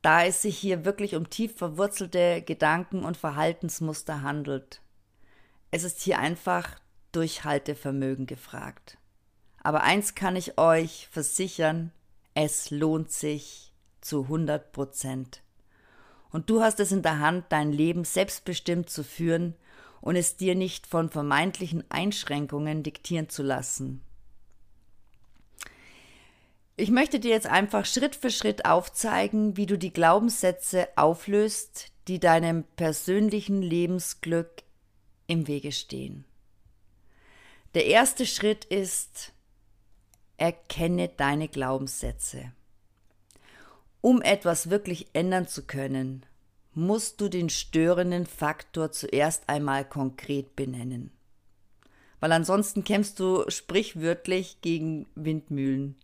da 0.00 0.26
es 0.26 0.42
sich 0.42 0.56
hier 0.56 0.84
wirklich 0.84 1.16
um 1.16 1.28
tief 1.28 1.56
verwurzelte 1.56 2.40
Gedanken 2.42 3.04
und 3.04 3.16
Verhaltensmuster 3.16 4.22
handelt. 4.22 4.80
Es 5.72 5.82
ist 5.82 6.00
hier 6.02 6.20
einfach 6.20 6.78
Durchhaltevermögen 7.10 8.26
gefragt. 8.26 8.96
Aber 9.60 9.82
eins 9.82 10.14
kann 10.14 10.36
ich 10.36 10.56
euch 10.56 11.08
versichern, 11.10 11.90
es 12.34 12.70
lohnt 12.70 13.10
sich 13.10 13.72
zu 14.00 14.22
100 14.22 14.70
Prozent. 14.70 15.42
Und 16.30 16.50
du 16.50 16.62
hast 16.62 16.80
es 16.80 16.92
in 16.92 17.02
der 17.02 17.20
Hand, 17.20 17.46
dein 17.50 17.72
Leben 17.72 18.04
selbstbestimmt 18.04 18.90
zu 18.90 19.04
führen 19.04 19.54
und 20.00 20.16
es 20.16 20.36
dir 20.36 20.54
nicht 20.54 20.86
von 20.86 21.08
vermeintlichen 21.08 21.84
Einschränkungen 21.88 22.82
diktieren 22.82 23.28
zu 23.28 23.42
lassen. 23.42 24.02
Ich 26.76 26.90
möchte 26.90 27.18
dir 27.18 27.30
jetzt 27.30 27.46
einfach 27.46 27.86
Schritt 27.86 28.14
für 28.14 28.30
Schritt 28.30 28.66
aufzeigen, 28.66 29.56
wie 29.56 29.64
du 29.64 29.78
die 29.78 29.92
Glaubenssätze 29.92 30.88
auflöst, 30.96 31.90
die 32.06 32.20
deinem 32.20 32.64
persönlichen 32.76 33.62
Lebensglück 33.62 34.62
im 35.26 35.48
Wege 35.48 35.72
stehen. 35.72 36.24
Der 37.74 37.86
erste 37.86 38.26
Schritt 38.26 38.66
ist, 38.66 39.32
erkenne 40.36 41.08
deine 41.08 41.48
Glaubenssätze. 41.48 42.52
Um 44.06 44.22
etwas 44.22 44.70
wirklich 44.70 45.08
ändern 45.14 45.48
zu 45.48 45.66
können, 45.66 46.24
musst 46.74 47.20
du 47.20 47.28
den 47.28 47.48
störenden 47.50 48.24
Faktor 48.24 48.92
zuerst 48.92 49.48
einmal 49.48 49.84
konkret 49.84 50.54
benennen. 50.54 51.10
Weil 52.20 52.30
ansonsten 52.30 52.84
kämpfst 52.84 53.18
du 53.18 53.50
sprichwörtlich 53.50 54.60
gegen 54.60 55.06
Windmühlen. 55.16 55.96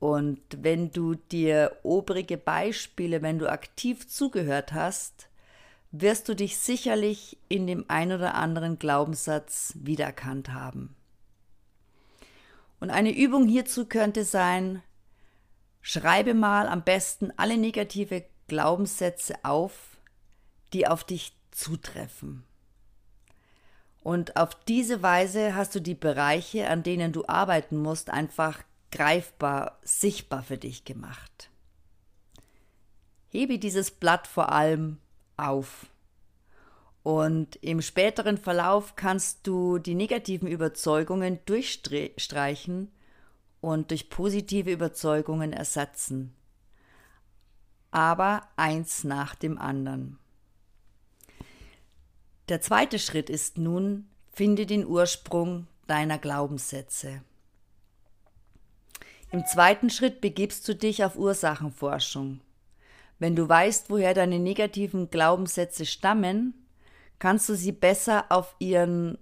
Und 0.00 0.40
wenn 0.50 0.90
du 0.90 1.14
dir 1.14 1.76
obrige 1.84 2.36
Beispiele, 2.36 3.22
wenn 3.22 3.38
du 3.38 3.48
aktiv 3.48 4.08
zugehört 4.08 4.72
hast, 4.72 5.28
wirst 5.92 6.28
du 6.28 6.34
dich 6.34 6.58
sicherlich 6.58 7.38
in 7.48 7.68
dem 7.68 7.84
ein 7.86 8.10
oder 8.10 8.34
anderen 8.34 8.80
Glaubenssatz 8.80 9.74
wiedererkannt 9.76 10.52
haben. 10.52 10.96
Und 12.80 12.90
eine 12.90 13.16
Übung 13.16 13.46
hierzu 13.46 13.86
könnte 13.86 14.24
sein, 14.24 14.82
schreibe 15.86 16.34
mal 16.34 16.66
am 16.66 16.82
besten 16.82 17.32
alle 17.36 17.56
negative 17.56 18.24
Glaubenssätze 18.48 19.36
auf, 19.44 19.96
die 20.72 20.88
auf 20.88 21.04
dich 21.04 21.32
zutreffen. 21.52 22.42
Und 24.02 24.36
auf 24.36 24.56
diese 24.64 25.04
Weise 25.04 25.54
hast 25.54 25.76
du 25.76 25.80
die 25.80 25.94
Bereiche, 25.94 26.68
an 26.68 26.82
denen 26.82 27.12
du 27.12 27.24
arbeiten 27.28 27.76
musst, 27.76 28.10
einfach 28.10 28.64
greifbar, 28.90 29.78
sichtbar 29.82 30.42
für 30.42 30.58
dich 30.58 30.84
gemacht. 30.84 31.50
Hebe 33.28 33.60
dieses 33.60 33.92
Blatt 33.92 34.26
vor 34.26 34.50
allem 34.50 34.98
auf. 35.36 35.86
Und 37.04 37.62
im 37.62 37.80
späteren 37.80 38.38
Verlauf 38.38 38.96
kannst 38.96 39.46
du 39.46 39.78
die 39.78 39.94
negativen 39.94 40.48
Überzeugungen 40.48 41.38
durchstreichen 41.46 42.90
und 43.66 43.90
durch 43.90 44.10
positive 44.10 44.70
Überzeugungen 44.70 45.52
ersetzen. 45.52 46.32
Aber 47.90 48.46
eins 48.54 49.02
nach 49.02 49.34
dem 49.34 49.58
anderen. 49.58 50.20
Der 52.48 52.60
zweite 52.60 53.00
Schritt 53.00 53.28
ist 53.28 53.58
nun, 53.58 54.06
finde 54.32 54.66
den 54.66 54.86
Ursprung 54.86 55.66
deiner 55.88 56.18
Glaubenssätze. 56.18 57.22
Im 59.32 59.44
zweiten 59.46 59.90
Schritt 59.90 60.20
begibst 60.20 60.68
du 60.68 60.76
dich 60.76 61.02
auf 61.02 61.16
Ursachenforschung. 61.16 62.40
Wenn 63.18 63.34
du 63.34 63.48
weißt, 63.48 63.90
woher 63.90 64.14
deine 64.14 64.38
negativen 64.38 65.10
Glaubenssätze 65.10 65.86
stammen, 65.86 66.54
kannst 67.18 67.48
du 67.48 67.56
sie 67.56 67.72
besser 67.72 68.26
auf 68.28 68.54
ihren 68.60 69.18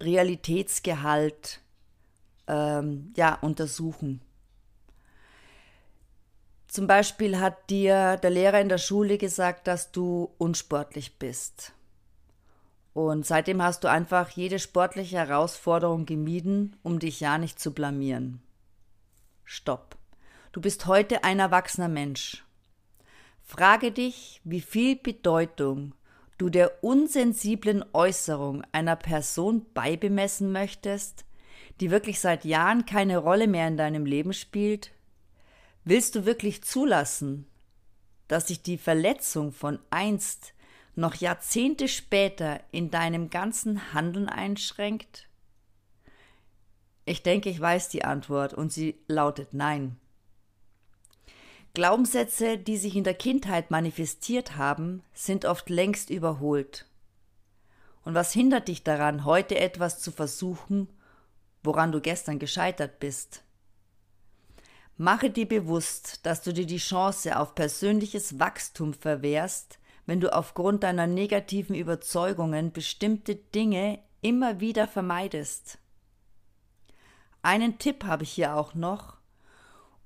Realitätsgehalt 0.00 1.60
ähm, 2.46 3.12
ja, 3.16 3.34
untersuchen. 3.34 4.20
Zum 6.68 6.86
Beispiel 6.86 7.38
hat 7.40 7.70
dir 7.70 8.16
der 8.18 8.30
Lehrer 8.30 8.60
in 8.60 8.68
der 8.68 8.78
Schule 8.78 9.18
gesagt, 9.18 9.66
dass 9.66 9.92
du 9.92 10.34
unsportlich 10.38 11.18
bist. 11.18 11.72
Und 12.92 13.26
seitdem 13.26 13.62
hast 13.62 13.84
du 13.84 13.88
einfach 13.88 14.30
jede 14.30 14.58
sportliche 14.58 15.18
Herausforderung 15.18 16.06
gemieden, 16.06 16.76
um 16.82 16.98
dich 16.98 17.20
ja 17.20 17.38
nicht 17.38 17.60
zu 17.60 17.72
blamieren. 17.72 18.40
Stopp. 19.44 19.96
Du 20.52 20.60
bist 20.60 20.86
heute 20.86 21.22
ein 21.22 21.38
erwachsener 21.38 21.88
Mensch. 21.88 22.42
Frage 23.42 23.92
dich, 23.92 24.40
wie 24.44 24.60
viel 24.60 24.96
Bedeutung 24.96 25.94
du 26.38 26.48
der 26.48 26.82
unsensiblen 26.82 27.84
Äußerung 27.92 28.64
einer 28.72 28.96
Person 28.96 29.66
beibemessen 29.72 30.50
möchtest, 30.50 31.24
die 31.80 31.90
wirklich 31.90 32.20
seit 32.20 32.44
Jahren 32.44 32.86
keine 32.86 33.18
Rolle 33.18 33.46
mehr 33.46 33.68
in 33.68 33.76
deinem 33.76 34.06
Leben 34.06 34.32
spielt? 34.32 34.92
Willst 35.84 36.14
du 36.14 36.24
wirklich 36.24 36.64
zulassen, 36.64 37.46
dass 38.28 38.48
sich 38.48 38.62
die 38.62 38.78
Verletzung 38.78 39.52
von 39.52 39.78
einst 39.90 40.52
noch 40.94 41.14
Jahrzehnte 41.14 41.88
später 41.88 42.60
in 42.72 42.90
deinem 42.90 43.30
ganzen 43.30 43.92
Handeln 43.92 44.28
einschränkt? 44.28 45.28
Ich 47.04 47.22
denke, 47.22 47.50
ich 47.50 47.60
weiß 47.60 47.88
die 47.88 48.04
Antwort 48.04 48.52
und 48.52 48.72
sie 48.72 48.98
lautet 49.06 49.54
Nein. 49.54 49.96
Glaubenssätze, 51.72 52.56
die 52.56 52.78
sich 52.78 52.96
in 52.96 53.04
der 53.04 53.14
Kindheit 53.14 53.70
manifestiert 53.70 54.56
haben, 54.56 55.02
sind 55.12 55.44
oft 55.44 55.68
längst 55.68 56.08
überholt. 56.08 56.86
Und 58.02 58.14
was 58.14 58.32
hindert 58.32 58.68
dich 58.68 58.82
daran, 58.82 59.24
heute 59.24 59.58
etwas 59.58 60.00
zu 60.00 60.10
versuchen, 60.10 60.88
woran 61.66 61.92
du 61.92 62.00
gestern 62.00 62.38
gescheitert 62.38 62.98
bist? 63.00 63.42
Mache 64.96 65.28
dir 65.28 65.46
bewusst, 65.46 66.24
dass 66.24 66.42
du 66.42 66.52
dir 66.52 66.64
die 66.64 66.78
Chance 66.78 67.38
auf 67.38 67.54
persönliches 67.54 68.38
Wachstum 68.38 68.94
verwehrst, 68.94 69.78
wenn 70.06 70.20
du 70.20 70.32
aufgrund 70.32 70.84
deiner 70.84 71.06
negativen 71.06 71.74
Überzeugungen 71.74 72.72
bestimmte 72.72 73.34
Dinge 73.34 73.98
immer 74.22 74.60
wieder 74.60 74.88
vermeidest. 74.88 75.78
Einen 77.42 77.78
Tipp 77.78 78.04
habe 78.04 78.22
ich 78.22 78.32
hier 78.32 78.56
auch 78.56 78.74
noch. 78.74 79.18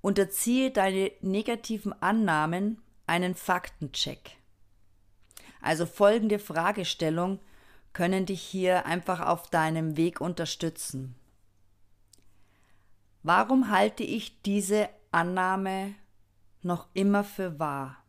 Unterziehe 0.01 0.71
deine 0.71 1.13
negativen 1.21 1.93
Annahmen 2.03 2.83
einen 3.07 3.35
Faktencheck. 3.35 4.39
Also 5.61 5.87
folgende 5.87 6.39
Fragestellung 6.39 7.39
können 7.93 8.27
dich 8.27 8.41
hier 8.41 8.87
einfach 8.87 9.21
auf 9.21 9.51
deinem 9.51 9.97
Weg 9.97 10.21
unterstützen. 10.21 11.15
Warum 13.23 13.71
halte 13.71 14.03
ich 14.03 14.41
diese 14.43 14.89
Annahme 15.11 15.95
noch 16.63 16.89
immer 16.95 17.23
für 17.23 17.59
wahr? 17.59 18.03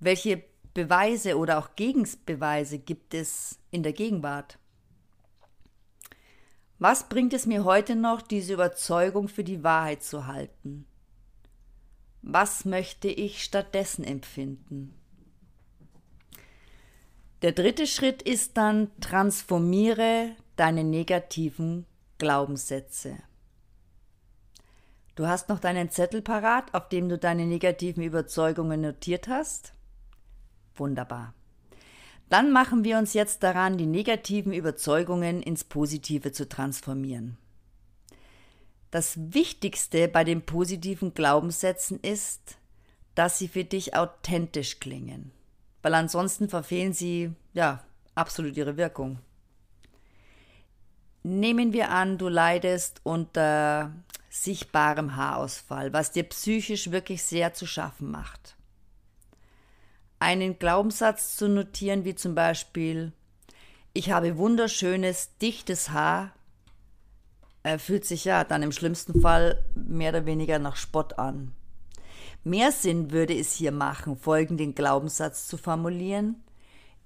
Welche 0.00 0.42
Beweise 0.74 1.36
oder 1.36 1.58
auch 1.58 1.76
Gegenbeweise 1.76 2.78
gibt 2.78 3.12
es 3.12 3.58
in 3.70 3.82
der 3.82 3.92
Gegenwart? 3.92 4.58
Was 6.78 7.08
bringt 7.08 7.34
es 7.34 7.46
mir 7.46 7.64
heute 7.64 7.94
noch, 7.94 8.22
diese 8.22 8.54
Überzeugung 8.54 9.28
für 9.28 9.44
die 9.44 9.62
Wahrheit 9.62 10.02
zu 10.02 10.26
halten? 10.26 10.86
Was 12.22 12.64
möchte 12.64 13.08
ich 13.08 13.44
stattdessen 13.44 14.04
empfinden? 14.04 14.94
Der 17.42 17.52
dritte 17.52 17.86
Schritt 17.86 18.22
ist 18.22 18.56
dann, 18.56 18.90
transformiere 19.00 20.34
deine 20.56 20.82
negativen 20.82 21.86
Glaubenssätze. 22.18 23.18
Du 25.14 25.26
hast 25.26 25.48
noch 25.48 25.58
deinen 25.58 25.90
Zettel 25.90 26.22
parat, 26.22 26.72
auf 26.74 26.88
dem 26.88 27.08
du 27.08 27.18
deine 27.18 27.46
negativen 27.46 28.02
Überzeugungen 28.02 28.80
notiert 28.80 29.28
hast? 29.28 29.74
Wunderbar. 30.74 31.34
Dann 32.30 32.50
machen 32.50 32.82
wir 32.82 32.96
uns 32.96 33.12
jetzt 33.12 33.42
daran, 33.42 33.76
die 33.76 33.86
negativen 33.86 34.54
Überzeugungen 34.54 35.42
ins 35.42 35.64
Positive 35.64 36.32
zu 36.32 36.48
transformieren. 36.48 37.36
Das 38.90 39.18
Wichtigste 39.34 40.08
bei 40.08 40.24
den 40.24 40.42
positiven 40.42 41.12
Glaubenssätzen 41.12 42.00
ist, 42.00 42.56
dass 43.14 43.38
sie 43.38 43.48
für 43.48 43.64
dich 43.64 43.94
authentisch 43.94 44.80
klingen, 44.80 45.30
weil 45.82 45.94
ansonsten 45.94 46.48
verfehlen 46.48 46.94
sie 46.94 47.32
ja 47.52 47.84
absolut 48.14 48.56
ihre 48.56 48.78
Wirkung. 48.78 49.18
Nehmen 51.22 51.72
wir 51.72 51.90
an, 51.90 52.18
du 52.18 52.28
leidest 52.28 53.00
unter 53.04 53.92
sichtbarem 54.32 55.14
Haarausfall, 55.14 55.92
was 55.92 56.10
dir 56.10 56.22
psychisch 56.22 56.90
wirklich 56.90 57.22
sehr 57.22 57.52
zu 57.52 57.66
schaffen 57.66 58.10
macht. 58.10 58.56
einen 60.20 60.58
Glaubenssatz 60.58 61.36
zu 61.36 61.48
notieren, 61.48 62.04
wie 62.04 62.14
zum 62.14 62.34
Beispiel, 62.34 63.12
ich 63.92 64.10
habe 64.10 64.38
wunderschönes, 64.38 65.36
dichtes 65.38 65.90
Haar, 65.90 66.32
er 67.62 67.78
fühlt 67.78 68.06
sich 68.06 68.24
ja 68.24 68.44
dann 68.44 68.62
im 68.62 68.72
schlimmsten 68.72 69.20
Fall 69.20 69.64
mehr 69.74 70.10
oder 70.10 70.24
weniger 70.24 70.58
nach 70.58 70.76
Spott 70.76 71.18
an. 71.18 71.52
Mehr 72.42 72.72
Sinn 72.72 73.10
würde 73.10 73.38
es 73.38 73.52
hier 73.52 73.72
machen, 73.72 74.16
folgenden 74.16 74.74
Glaubenssatz 74.74 75.46
zu 75.46 75.58
formulieren. 75.58 76.42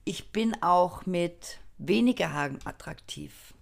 Ich 0.04 0.30
bin 0.30 0.62
auch 0.62 1.06
mit 1.06 1.58
weniger 1.78 2.32
Haaren 2.32 2.58
attraktiv. 2.64 3.54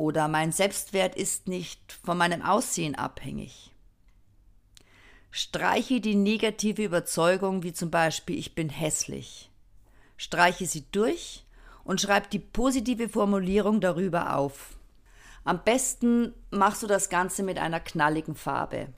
Oder 0.00 0.28
mein 0.28 0.50
Selbstwert 0.50 1.14
ist 1.14 1.46
nicht 1.46 1.92
von 2.02 2.16
meinem 2.16 2.40
Aussehen 2.40 2.94
abhängig. 2.94 3.70
Streiche 5.30 6.00
die 6.00 6.14
negative 6.14 6.82
Überzeugung 6.82 7.62
wie 7.62 7.74
zum 7.74 7.90
Beispiel 7.90 8.38
ich 8.38 8.54
bin 8.54 8.70
hässlich. 8.70 9.50
Streiche 10.16 10.64
sie 10.64 10.86
durch 10.90 11.44
und 11.84 12.00
schreib 12.00 12.30
die 12.30 12.38
positive 12.38 13.10
Formulierung 13.10 13.82
darüber 13.82 14.36
auf. 14.36 14.78
Am 15.44 15.62
besten 15.64 16.32
machst 16.50 16.82
du 16.82 16.86
das 16.86 17.10
Ganze 17.10 17.42
mit 17.42 17.58
einer 17.58 17.80
knalligen 17.80 18.36
Farbe. 18.36 18.88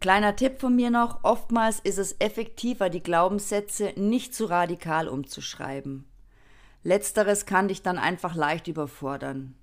Kleiner 0.00 0.34
Tipp 0.34 0.60
von 0.60 0.74
mir 0.74 0.90
noch, 0.90 1.22
oftmals 1.22 1.78
ist 1.78 1.98
es 1.98 2.16
effektiver, 2.18 2.90
die 2.90 3.00
Glaubenssätze 3.00 3.92
nicht 3.94 4.34
zu 4.34 4.46
radikal 4.46 5.06
umzuschreiben. 5.06 6.04
Letzteres 6.82 7.46
kann 7.46 7.68
dich 7.68 7.82
dann 7.82 7.98
einfach 7.98 8.34
leicht 8.34 8.68
überfordern. 8.68 9.54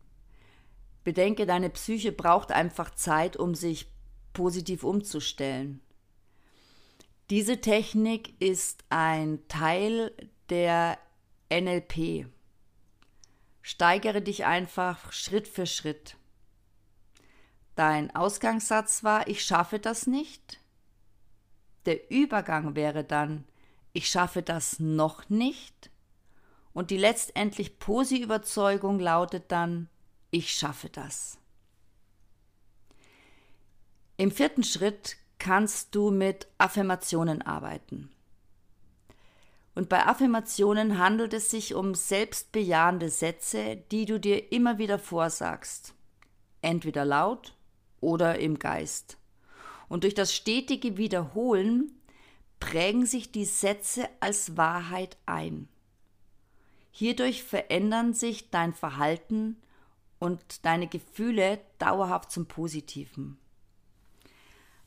Bedenke, 1.04 1.46
deine 1.46 1.70
Psyche 1.70 2.12
braucht 2.12 2.52
einfach 2.52 2.96
Zeit, 2.96 3.36
um 3.38 3.56
sich 3.56 3.88
positiv 4.34 4.84
umzustellen. 4.84 5.82
Diese 7.30 7.62
Technik 7.62 8.40
ist 8.42 8.84
ein 8.90 9.48
Teil 9.48 10.12
der 10.50 10.98
NLP. 11.50 12.28
Steigere 13.62 14.22
dich 14.22 14.46
einfach 14.46 15.12
Schritt 15.12 15.48
für 15.48 15.66
Schritt. 15.66 16.18
Dein 17.76 18.16
Ausgangssatz 18.16 19.04
war, 19.04 19.28
ich 19.28 19.44
schaffe 19.44 19.80
das 19.80 20.06
nicht. 20.06 20.60
Der 21.86 22.12
Übergang 22.12 22.76
wäre 22.76 23.04
dann, 23.04 23.46
ich 23.94 24.10
schaffe 24.10 24.42
das 24.42 24.80
noch 24.80 25.30
nicht. 25.30 25.90
Und 26.74 26.90
die 26.90 26.98
letztendlich 26.98 27.80
Posi-Überzeugung 27.80 29.00
lautet 29.00 29.52
dann, 29.52 29.90
ich 30.32 30.54
schaffe 30.54 30.90
das. 30.90 31.38
Im 34.18 34.32
vierten 34.32 34.64
Schritt 34.64 35.18
kannst 35.38 35.94
du 35.94 36.10
mit 36.10 36.48
Affirmationen 36.58 37.42
arbeiten. 37.42 38.10
Und 39.76 39.90
bei 39.90 40.06
Affirmationen 40.06 41.00
handelt 41.00 41.34
es 41.34 41.50
sich 41.50 41.74
um 41.74 41.96
selbstbejahende 41.96 43.10
Sätze, 43.10 43.78
die 43.92 44.06
du 44.06 44.20
dir 44.20 44.52
immer 44.52 44.78
wieder 44.78 45.00
vorsagst. 45.00 45.96
Entweder 46.62 47.06
laut 47.06 47.56
oder 48.02 48.40
im 48.40 48.60
Geist. 48.60 49.18
Und 49.90 50.04
durch 50.04 50.14
das 50.14 50.34
stetige 50.34 50.98
Wiederholen 50.98 51.92
prägen 52.60 53.06
sich 53.06 53.32
die 53.32 53.46
Sätze 53.46 54.08
als 54.20 54.56
Wahrheit 54.56 55.18
ein. 55.26 55.68
Hierdurch 56.96 57.44
verändern 57.44 58.14
sich 58.14 58.52
dein 58.52 58.72
Verhalten 58.72 59.58
und 60.20 60.64
deine 60.64 60.88
Gefühle 60.88 61.60
dauerhaft 61.80 62.32
zum 62.32 62.46
Positiven. 62.46 63.40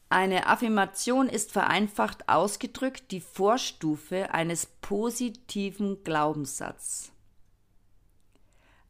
Eine 0.09 0.47
Affirmation 0.47 1.29
ist 1.29 1.51
vereinfacht 1.51 2.29
ausgedrückt 2.29 3.11
die 3.11 3.21
Vorstufe 3.21 4.33
eines 4.33 4.67
positiven 4.67 6.05
Glaubenssatzes. 6.05 7.11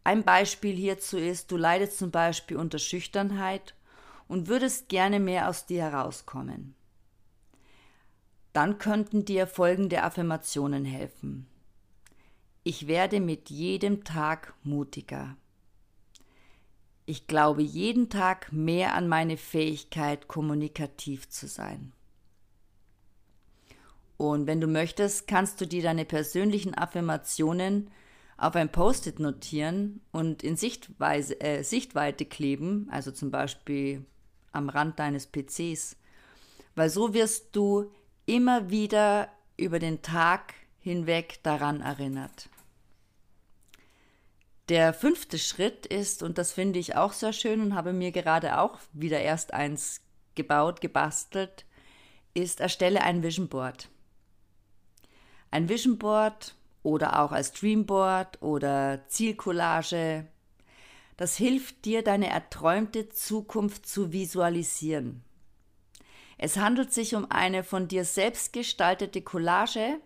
Ein 0.05 0.23
Beispiel 0.23 0.77
hierzu 0.77 1.17
ist, 1.17 1.51
du 1.51 1.57
leidest 1.57 1.97
zum 1.97 2.11
Beispiel 2.11 2.59
unter 2.59 2.79
Schüchternheit 2.79 3.75
und 4.29 4.47
würdest 4.47 4.91
gerne 4.91 5.21
mehr 5.21 5.49
aus 5.49 5.65
dir 5.65 5.85
herauskommen. 5.85 6.75
Dann 8.53 8.77
könnten 8.77 9.25
dir 9.25 9.47
folgende 9.47 10.03
Affirmationen 10.03 10.85
helfen. 10.85 11.49
Ich 12.69 12.89
werde 12.89 13.21
mit 13.21 13.49
jedem 13.49 14.03
Tag 14.03 14.53
mutiger. 14.65 15.37
Ich 17.05 17.29
glaube 17.29 17.63
jeden 17.63 18.09
Tag 18.09 18.53
mehr 18.53 18.95
an 18.95 19.07
meine 19.07 19.37
Fähigkeit, 19.37 20.27
kommunikativ 20.27 21.29
zu 21.29 21.47
sein. 21.47 21.93
Und 24.17 24.49
wenn 24.49 24.61
du 24.61 24.67
möchtest, 24.67 25.29
kannst 25.29 25.61
du 25.61 25.67
dir 25.69 25.81
deine 25.81 26.05
persönlichen 26.05 26.75
Affirmationen 26.77 27.89
auf 28.37 28.57
ein 28.57 28.73
Post-it 28.73 29.21
notieren 29.21 30.01
und 30.11 30.43
in 30.43 30.57
Sichtweise, 30.57 31.41
äh, 31.41 31.63
Sichtweite 31.63 32.25
kleben, 32.25 32.89
also 32.91 33.13
zum 33.13 33.31
Beispiel 33.31 34.05
am 34.51 34.71
Rand 34.71 34.99
deines 34.99 35.29
PCs, 35.29 35.97
weil 36.75 36.91
so 36.91 37.15
wirst 37.15 37.55
du 37.55 37.93
immer 38.25 38.71
wieder 38.71 39.29
über 39.57 39.79
den 39.79 40.03
Tag 40.03 40.55
hinweg 40.81 41.39
daran 41.45 41.81
erinnert. 41.81 42.49
Der 44.69 44.93
fünfte 44.93 45.39
Schritt 45.39 45.87
ist, 45.87 46.25
und 46.25 46.39
das 46.39 46.53
finde 46.53 46.81
ich 46.81 46.97
auch 46.97 47.13
sehr 47.13 47.33
schön 47.33 47.61
und 47.61 47.75
habe 47.77 47.93
mir 47.93 48.11
gerade 48.11 48.59
auch 48.59 48.79
wieder 48.93 49.21
erst 49.21 49.55
eins 49.55 50.01
gebaut, 50.35 50.81
gebastelt, 50.81 51.65
ist, 52.35 52.61
erstelle 52.61 53.03
ein 53.03 53.23
Vision 53.23 53.49
Board. 53.49 53.89
Ein 55.53 55.69
Vision 55.69 55.99
Board 55.99 56.57
oder 56.83 57.23
auch 57.23 57.31
als 57.31 57.53
Dreamboard 57.53 58.43
oder 58.43 59.07
Zielcollage, 59.09 60.27
das 61.17 61.37
hilft 61.37 61.85
dir, 61.85 62.03
deine 62.03 62.29
erträumte 62.29 63.09
Zukunft 63.09 63.87
zu 63.87 64.13
visualisieren. 64.13 65.23
Es 66.39 66.59
handelt 66.59 66.93
sich 66.93 67.15
um 67.15 67.31
eine 67.31 67.65
von 67.65 67.89
dir 67.89 68.05
selbst 68.05 68.53
gestaltete 68.53 69.23
Collage, 69.23 70.01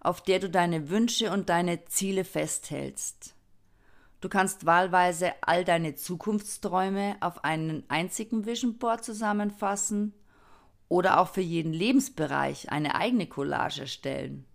auf 0.00 0.20
der 0.20 0.38
du 0.38 0.48
deine 0.48 0.90
Wünsche 0.90 1.32
und 1.32 1.48
deine 1.48 1.84
Ziele 1.86 2.24
festhältst. 2.24 3.35
Du 4.20 4.28
kannst 4.28 4.66
wahlweise 4.66 5.32
all 5.42 5.64
deine 5.64 5.94
Zukunftsträume 5.94 7.16
auf 7.20 7.44
einen 7.44 7.84
einzigen 7.88 8.46
Vision 8.46 8.78
Board 8.78 9.04
zusammenfassen 9.04 10.14
oder 10.88 11.20
auch 11.20 11.28
für 11.28 11.42
jeden 11.42 11.72
Lebensbereich 11.72 12.70
eine 12.70 12.94
eigene 12.94 13.26
Collage 13.26 13.82
erstellen. 13.82 14.46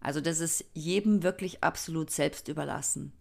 Also 0.00 0.20
das 0.20 0.40
ist 0.40 0.64
jedem 0.74 1.22
wirklich 1.22 1.62
absolut 1.62 2.10
selbst 2.10 2.48
überlassen. 2.48 3.12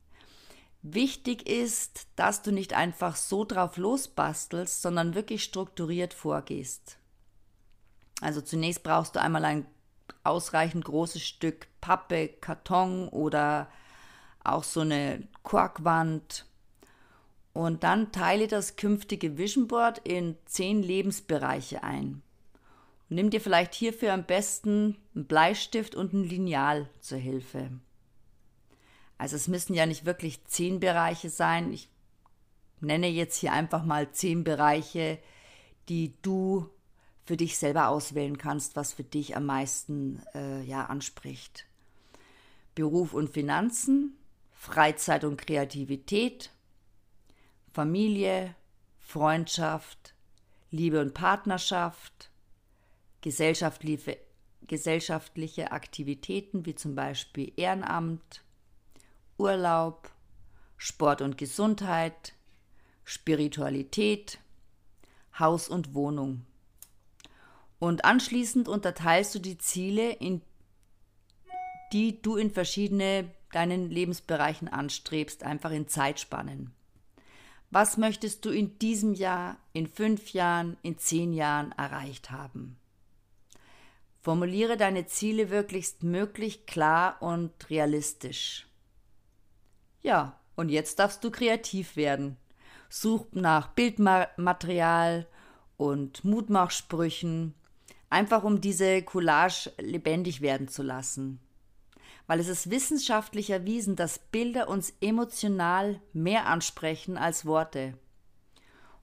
Wichtig 0.83 1.47
ist, 1.47 2.07
dass 2.15 2.41
du 2.41 2.51
nicht 2.51 2.73
einfach 2.73 3.15
so 3.15 3.45
drauf 3.45 3.77
losbastelst, 3.77 4.81
sondern 4.81 5.13
wirklich 5.13 5.43
strukturiert 5.43 6.13
vorgehst. 6.13 6.97
Also 8.19 8.41
zunächst 8.41 8.83
brauchst 8.83 9.15
du 9.15 9.21
einmal 9.21 9.45
ein 9.45 9.65
ausreichend 10.23 10.85
großes 10.85 11.21
Stück 11.21 11.67
Pappe, 11.81 12.27
Karton 12.27 13.07
oder 13.09 13.69
auch 14.43 14.63
so 14.63 14.81
eine 14.81 15.27
Korkwand. 15.43 16.45
Und 17.53 17.83
dann 17.83 18.11
teile 18.11 18.47
das 18.47 18.75
künftige 18.75 19.37
Vision 19.37 19.67
Board 19.67 19.99
in 19.99 20.37
zehn 20.45 20.81
Lebensbereiche 20.81 21.83
ein. 21.83 22.21
Und 23.09 23.15
nimm 23.15 23.29
dir 23.29 23.41
vielleicht 23.41 23.73
hierfür 23.73 24.13
am 24.13 24.23
besten 24.23 24.97
einen 25.13 25.25
Bleistift 25.25 25.95
und 25.95 26.13
ein 26.13 26.23
Lineal 26.23 26.89
zur 27.01 27.17
Hilfe. 27.17 27.69
Also 29.17 29.35
es 29.35 29.47
müssen 29.47 29.73
ja 29.73 29.85
nicht 29.85 30.05
wirklich 30.05 30.45
zehn 30.45 30.79
Bereiche 30.79 31.29
sein. 31.29 31.73
Ich 31.73 31.89
nenne 32.79 33.07
jetzt 33.07 33.37
hier 33.37 33.51
einfach 33.53 33.83
mal 33.83 34.11
zehn 34.11 34.43
Bereiche, 34.43 35.19
die 35.89 36.13
du 36.21 36.69
für 37.25 37.37
dich 37.37 37.57
selber 37.57 37.89
auswählen 37.89 38.37
kannst, 38.37 38.75
was 38.75 38.93
für 38.93 39.03
dich 39.03 39.35
am 39.35 39.45
meisten 39.45 40.23
äh, 40.33 40.63
ja, 40.63 40.85
anspricht. 40.85 41.65
Beruf 42.75 43.13
und 43.13 43.29
Finanzen, 43.29 44.17
Freizeit 44.61 45.23
und 45.23 45.37
Kreativität, 45.37 46.51
Familie, 47.73 48.55
Freundschaft, 48.99 50.13
Liebe 50.69 51.01
und 51.01 51.15
Partnerschaft, 51.15 52.29
gesellschaftliche, 53.21 54.19
gesellschaftliche 54.67 55.71
Aktivitäten 55.71 56.63
wie 56.67 56.75
zum 56.75 56.93
Beispiel 56.93 57.51
Ehrenamt, 57.55 58.43
Urlaub, 59.39 60.11
Sport 60.77 61.23
und 61.23 61.39
Gesundheit, 61.39 62.33
Spiritualität, 63.03 64.37
Haus 65.39 65.69
und 65.69 65.95
Wohnung. 65.95 66.45
Und 67.79 68.05
anschließend 68.05 68.67
unterteilst 68.67 69.33
du 69.33 69.39
die 69.39 69.57
Ziele, 69.57 70.11
in 70.11 70.43
die 71.93 72.21
du 72.21 72.35
in 72.35 72.51
verschiedene 72.51 73.27
deinen 73.51 73.89
Lebensbereichen 73.89 74.67
anstrebst, 74.67 75.43
einfach 75.43 75.71
in 75.71 75.87
Zeitspannen. 75.87 76.73
Was 77.69 77.97
möchtest 77.97 78.43
du 78.45 78.49
in 78.49 78.77
diesem 78.79 79.13
Jahr, 79.13 79.57
in 79.71 79.87
fünf 79.87 80.33
Jahren, 80.33 80.77
in 80.81 80.97
zehn 80.97 81.31
Jahren 81.33 81.71
erreicht 81.71 82.29
haben? 82.29 82.77
Formuliere 84.21 84.77
deine 84.77 85.07
Ziele 85.07 85.49
wirklichst 85.49 86.03
möglich 86.03 86.65
klar 86.65 87.21
und 87.21 87.69
realistisch. 87.69 88.67
Ja, 90.03 90.37
und 90.55 90.69
jetzt 90.69 90.99
darfst 90.99 91.23
du 91.23 91.31
kreativ 91.31 91.95
werden. 91.95 92.37
Such 92.89 93.27
nach 93.31 93.69
Bildmaterial 93.69 95.27
und 95.77 96.23
Mutmachsprüchen, 96.23 97.55
einfach 98.09 98.43
um 98.43 98.61
diese 98.61 99.01
Collage 99.01 99.71
lebendig 99.77 100.41
werden 100.41 100.67
zu 100.67 100.83
lassen. 100.83 101.39
Weil 102.31 102.39
es 102.39 102.47
ist 102.47 102.69
wissenschaftlich 102.69 103.49
erwiesen, 103.49 103.97
dass 103.97 104.17
Bilder 104.17 104.69
uns 104.69 104.93
emotional 105.01 105.99
mehr 106.13 106.45
ansprechen 106.45 107.17
als 107.17 107.45
Worte. 107.45 107.93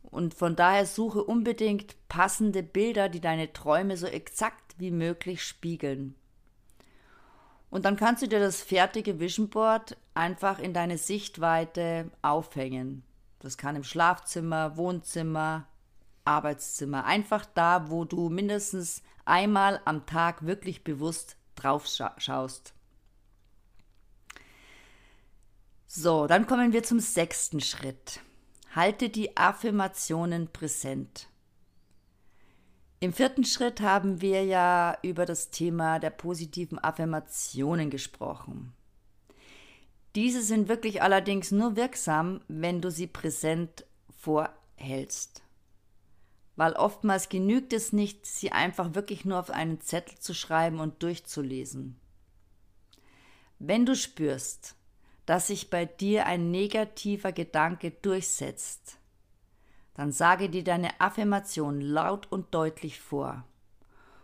Und 0.00 0.32
von 0.32 0.56
daher 0.56 0.86
suche 0.86 1.22
unbedingt 1.22 1.94
passende 2.08 2.62
Bilder, 2.62 3.10
die 3.10 3.20
deine 3.20 3.52
Träume 3.52 3.98
so 3.98 4.06
exakt 4.06 4.76
wie 4.78 4.90
möglich 4.90 5.44
spiegeln. 5.44 6.14
Und 7.68 7.84
dann 7.84 7.96
kannst 7.96 8.22
du 8.22 8.28
dir 8.28 8.40
das 8.40 8.62
fertige 8.62 9.20
Vision 9.20 9.50
Board 9.50 9.98
einfach 10.14 10.58
in 10.58 10.72
deine 10.72 10.96
Sichtweite 10.96 12.10
aufhängen. 12.22 13.02
Das 13.40 13.58
kann 13.58 13.76
im 13.76 13.84
Schlafzimmer, 13.84 14.78
Wohnzimmer, 14.78 15.66
Arbeitszimmer, 16.24 17.04
einfach 17.04 17.44
da, 17.44 17.90
wo 17.90 18.06
du 18.06 18.30
mindestens 18.30 19.02
einmal 19.26 19.82
am 19.84 20.06
Tag 20.06 20.46
wirklich 20.46 20.82
bewusst 20.82 21.36
drauf 21.56 21.86
scha 21.86 22.14
schaust. 22.16 22.72
So, 25.90 26.26
dann 26.26 26.46
kommen 26.46 26.74
wir 26.74 26.82
zum 26.82 27.00
sechsten 27.00 27.60
Schritt. 27.60 28.20
Halte 28.74 29.08
die 29.08 29.38
Affirmationen 29.38 30.48
präsent. 30.52 31.28
Im 33.00 33.14
vierten 33.14 33.44
Schritt 33.44 33.80
haben 33.80 34.20
wir 34.20 34.44
ja 34.44 34.98
über 35.02 35.24
das 35.24 35.48
Thema 35.48 35.98
der 35.98 36.10
positiven 36.10 36.78
Affirmationen 36.78 37.88
gesprochen. 37.88 38.74
Diese 40.14 40.42
sind 40.42 40.68
wirklich 40.68 41.00
allerdings 41.00 41.52
nur 41.52 41.74
wirksam, 41.74 42.42
wenn 42.48 42.82
du 42.82 42.90
sie 42.90 43.06
präsent 43.06 43.86
vorhältst. 44.10 45.42
Weil 46.54 46.74
oftmals 46.74 47.30
genügt 47.30 47.72
es 47.72 47.94
nicht, 47.94 48.26
sie 48.26 48.52
einfach 48.52 48.94
wirklich 48.94 49.24
nur 49.24 49.40
auf 49.40 49.48
einen 49.48 49.80
Zettel 49.80 50.18
zu 50.18 50.34
schreiben 50.34 50.80
und 50.80 51.02
durchzulesen. 51.02 51.98
Wenn 53.58 53.86
du 53.86 53.96
spürst, 53.96 54.74
dass 55.28 55.48
sich 55.48 55.68
bei 55.68 55.84
dir 55.84 56.24
ein 56.24 56.50
negativer 56.50 57.32
Gedanke 57.32 57.90
durchsetzt, 57.90 58.96
dann 59.92 60.10
sage 60.10 60.48
dir 60.48 60.64
deine 60.64 60.98
Affirmation 61.02 61.82
laut 61.82 62.32
und 62.32 62.54
deutlich 62.54 62.98
vor. 62.98 63.44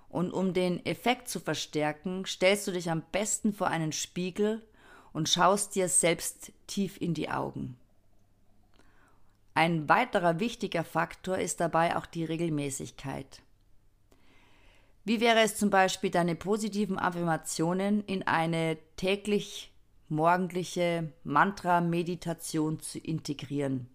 Und 0.09 0.33
um 0.33 0.55
den 0.55 0.87
Effekt 0.87 1.29
zu 1.29 1.41
verstärken, 1.41 2.25
stellst 2.25 2.67
du 2.67 2.73
dich 2.73 2.91
am 2.91 3.03
besten 3.13 3.53
vor 3.53 3.67
einen 3.67 3.93
Spiegel 3.93 4.67
und 5.13 5.29
schaust 5.29 5.75
dir 5.75 5.91
selbst 5.91 6.53
tief 6.67 6.99
in 6.99 7.13
die 7.13 7.29
Augen. 7.29 7.77
Ein 9.53 9.91
weiterer 9.91 10.41
wichtiger 10.41 10.85
Faktor 10.85 11.37
ist 11.37 11.61
dabei 11.61 11.97
auch 11.97 12.07
die 12.07 12.25
Regelmäßigkeit. 12.25 13.43
Wie 15.05 15.21
wäre 15.21 15.41
es 15.41 15.57
zum 15.57 15.69
Beispiel, 15.69 16.09
deine 16.09 16.35
positiven 16.35 16.99
Affirmationen 16.99 18.03
in 18.07 18.23
eine 18.27 18.79
täglich 18.97 19.71
morgendliche 20.15 21.13
Mantra-Meditation 21.25 22.81
zu 22.81 22.99
integrieren? 22.99 23.89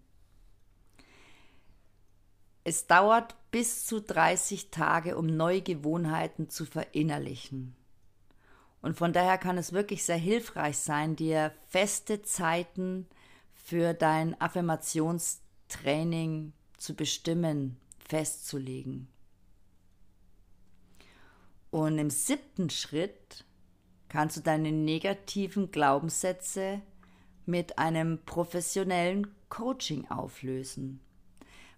Es 2.62 2.86
dauert 2.86 3.34
bis 3.50 3.86
zu 3.86 4.00
30 4.00 4.70
Tage, 4.70 5.16
um 5.16 5.26
neue 5.26 5.62
Gewohnheiten 5.62 6.50
zu 6.50 6.66
verinnerlichen. 6.66 7.74
Und 8.82 8.96
von 8.96 9.12
daher 9.12 9.36
kann 9.38 9.58
es 9.58 9.72
wirklich 9.72 10.04
sehr 10.04 10.16
hilfreich 10.16 10.78
sein, 10.78 11.16
dir 11.16 11.52
feste 11.68 12.22
Zeiten 12.22 13.08
für 13.54 13.94
dein 13.94 14.40
Affirmationstraining 14.40 16.52
zu 16.76 16.94
bestimmen, 16.94 17.76
festzulegen. 17.98 19.08
Und 21.70 21.98
im 21.98 22.10
siebten 22.10 22.70
Schritt 22.70 23.44
kannst 24.10 24.36
du 24.36 24.40
deine 24.42 24.72
negativen 24.72 25.70
Glaubenssätze 25.70 26.82
mit 27.46 27.78
einem 27.78 28.18
professionellen 28.26 29.28
Coaching 29.48 30.06
auflösen 30.10 31.00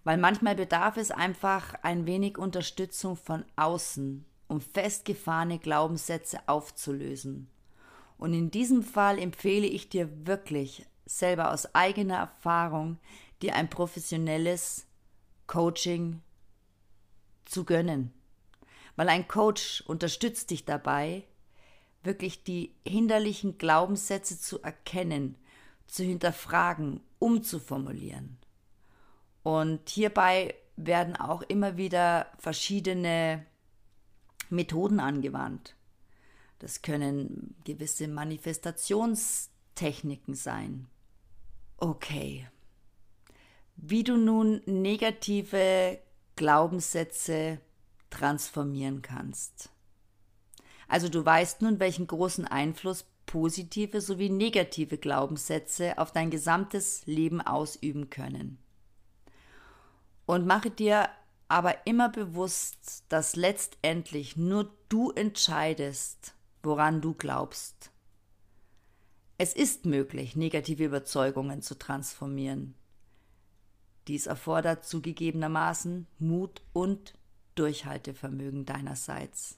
weil 0.03 0.17
manchmal 0.17 0.55
bedarf 0.55 0.97
es 0.97 1.11
einfach 1.11 1.73
ein 1.81 2.05
wenig 2.05 2.37
Unterstützung 2.37 3.15
von 3.15 3.45
außen, 3.55 4.25
um 4.47 4.61
festgefahrene 4.61 5.59
Glaubenssätze 5.59 6.39
aufzulösen. 6.47 7.49
Und 8.17 8.33
in 8.33 8.51
diesem 8.51 8.83
Fall 8.83 9.17
empfehle 9.17 9.67
ich 9.67 9.89
dir 9.89 10.09
wirklich, 10.27 10.85
selber 11.05 11.51
aus 11.51 11.73
eigener 11.73 12.17
Erfahrung, 12.17 12.97
dir 13.41 13.55
ein 13.55 13.69
professionelles 13.69 14.85
Coaching 15.47 16.21
zu 17.45 17.65
gönnen. 17.65 18.13
Weil 18.95 19.09
ein 19.09 19.27
Coach 19.27 19.83
unterstützt 19.87 20.51
dich 20.51 20.65
dabei, 20.65 21.23
wirklich 22.03 22.43
die 22.43 22.75
hinderlichen 22.85 23.57
Glaubenssätze 23.57 24.39
zu 24.39 24.61
erkennen, 24.61 25.37
zu 25.87 26.03
hinterfragen, 26.03 27.01
umzuformulieren. 27.19 28.37
Und 29.43 29.89
hierbei 29.89 30.55
werden 30.75 31.15
auch 31.15 31.43
immer 31.43 31.77
wieder 31.77 32.27
verschiedene 32.37 33.45
Methoden 34.49 34.99
angewandt. 34.99 35.75
Das 36.59 36.81
können 36.81 37.55
gewisse 37.65 38.07
Manifestationstechniken 38.07 40.33
sein. 40.33 40.87
Okay. 41.77 42.47
Wie 43.75 44.03
du 44.03 44.15
nun 44.15 44.61
negative 44.65 45.99
Glaubenssätze 46.35 47.59
transformieren 48.09 49.01
kannst. 49.01 49.72
Also 50.93 51.09
du 51.09 51.25
weißt 51.25 51.63
nun, 51.63 51.79
welchen 51.79 52.05
großen 52.05 52.45
Einfluss 52.45 53.07
positive 53.25 53.99
sowie 53.99 54.29
negative 54.29 54.99
Glaubenssätze 54.99 55.97
auf 55.97 56.11
dein 56.11 56.29
gesamtes 56.29 57.03
Leben 57.07 57.41
ausüben 57.41 58.11
können. 58.11 58.59
Und 60.27 60.45
mache 60.45 60.69
dir 60.69 61.09
aber 61.47 61.87
immer 61.87 62.09
bewusst, 62.09 63.05
dass 63.09 63.35
letztendlich 63.35 64.37
nur 64.37 64.71
du 64.87 65.09
entscheidest, 65.09 66.35
woran 66.61 67.01
du 67.01 67.15
glaubst. 67.15 67.89
Es 69.39 69.55
ist 69.55 69.87
möglich, 69.87 70.35
negative 70.35 70.85
Überzeugungen 70.85 71.63
zu 71.63 71.75
transformieren. 71.75 72.75
Dies 74.07 74.27
erfordert 74.27 74.85
zugegebenermaßen 74.85 76.05
Mut 76.19 76.61
und 76.71 77.15
Durchhaltevermögen 77.55 78.67
deinerseits. 78.67 79.57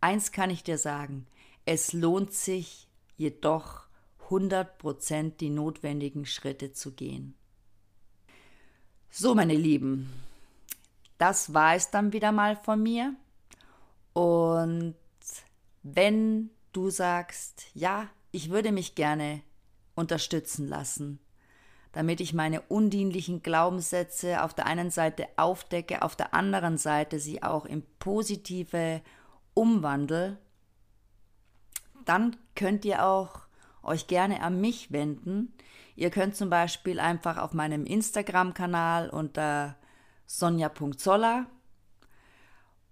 Eins 0.00 0.32
kann 0.32 0.50
ich 0.50 0.62
dir 0.62 0.78
sagen, 0.78 1.26
es 1.64 1.92
lohnt 1.92 2.32
sich 2.32 2.88
jedoch 3.16 3.86
100% 4.28 5.36
die 5.38 5.50
notwendigen 5.50 6.26
Schritte 6.26 6.72
zu 6.72 6.92
gehen. 6.92 7.34
So, 9.10 9.34
meine 9.34 9.54
Lieben, 9.54 10.12
das 11.18 11.54
war 11.54 11.74
es 11.74 11.90
dann 11.90 12.12
wieder 12.12 12.32
mal 12.32 12.56
von 12.56 12.82
mir. 12.82 13.14
Und 14.12 14.94
wenn 15.82 16.50
du 16.72 16.90
sagst, 16.90 17.66
ja, 17.74 18.08
ich 18.32 18.50
würde 18.50 18.72
mich 18.72 18.94
gerne 18.94 19.42
unterstützen 19.94 20.68
lassen, 20.68 21.18
damit 21.92 22.20
ich 22.20 22.34
meine 22.34 22.60
undienlichen 22.60 23.42
Glaubenssätze 23.42 24.42
auf 24.42 24.52
der 24.52 24.66
einen 24.66 24.90
Seite 24.90 25.26
aufdecke, 25.36 26.02
auf 26.02 26.14
der 26.14 26.34
anderen 26.34 26.76
Seite 26.76 27.18
sie 27.18 27.42
auch 27.42 27.64
in 27.64 27.82
positive 27.98 29.00
umwandle, 29.56 30.38
dann 32.04 32.36
könnt 32.54 32.84
ihr 32.84 33.04
auch 33.04 33.40
euch 33.82 34.06
gerne 34.06 34.42
an 34.42 34.60
mich 34.60 34.92
wenden. 34.92 35.52
Ihr 35.96 36.10
könnt 36.10 36.36
zum 36.36 36.48
Beispiel 36.50 37.00
einfach 37.00 37.38
auf 37.38 37.54
meinem 37.54 37.86
Instagram-Kanal 37.86 39.10
unter 39.10 39.74
sonja.zolla 40.26 41.46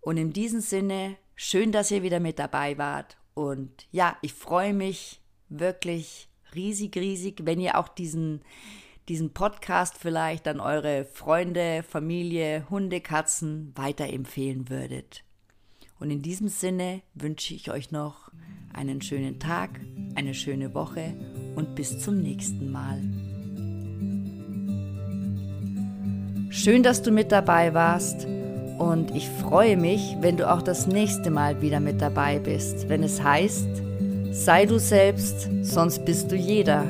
Und 0.00 0.18
in 0.18 0.32
diesem 0.32 0.60
Sinne, 0.60 1.16
schön, 1.34 1.72
dass 1.72 1.90
ihr 1.90 2.02
wieder 2.02 2.20
mit 2.20 2.38
dabei 2.38 2.78
wart. 2.78 3.16
Und 3.34 3.86
ja, 3.90 4.16
ich 4.22 4.34
freue 4.34 4.74
mich 4.74 5.20
wirklich 5.48 6.28
riesig, 6.54 6.96
riesig, 6.96 7.40
wenn 7.44 7.60
ihr 7.60 7.78
auch 7.78 7.88
diesen, 7.88 8.42
diesen 9.08 9.32
Podcast 9.32 9.96
vielleicht 9.98 10.46
an 10.46 10.60
eure 10.60 11.04
Freunde, 11.04 11.82
Familie, 11.82 12.66
Hunde, 12.68 13.00
Katzen 13.00 13.72
weiterempfehlen 13.74 14.68
würdet. 14.68 15.24
Und 15.98 16.10
in 16.10 16.22
diesem 16.22 16.48
Sinne 16.48 17.02
wünsche 17.14 17.54
ich 17.54 17.70
euch 17.70 17.90
noch 17.90 18.30
einen 18.72 19.02
schönen 19.02 19.38
Tag, 19.38 19.80
eine 20.14 20.34
schöne 20.34 20.74
Woche 20.74 21.14
und 21.56 21.74
bis 21.74 21.98
zum 21.98 22.20
nächsten 22.20 22.70
Mal. 22.70 23.00
Schön, 26.52 26.82
dass 26.82 27.00
du 27.00 27.12
mit 27.12 27.30
dabei 27.30 27.74
warst 27.74 28.26
und 28.76 29.14
ich 29.14 29.28
freue 29.28 29.76
mich, 29.76 30.16
wenn 30.20 30.36
du 30.36 30.50
auch 30.50 30.62
das 30.62 30.88
nächste 30.88 31.30
Mal 31.30 31.62
wieder 31.62 31.78
mit 31.78 32.02
dabei 32.02 32.40
bist, 32.40 32.88
wenn 32.88 33.04
es 33.04 33.22
heißt, 33.22 33.68
sei 34.32 34.66
du 34.66 34.80
selbst, 34.80 35.48
sonst 35.62 36.04
bist 36.04 36.32
du 36.32 36.34
jeder. 36.34 36.82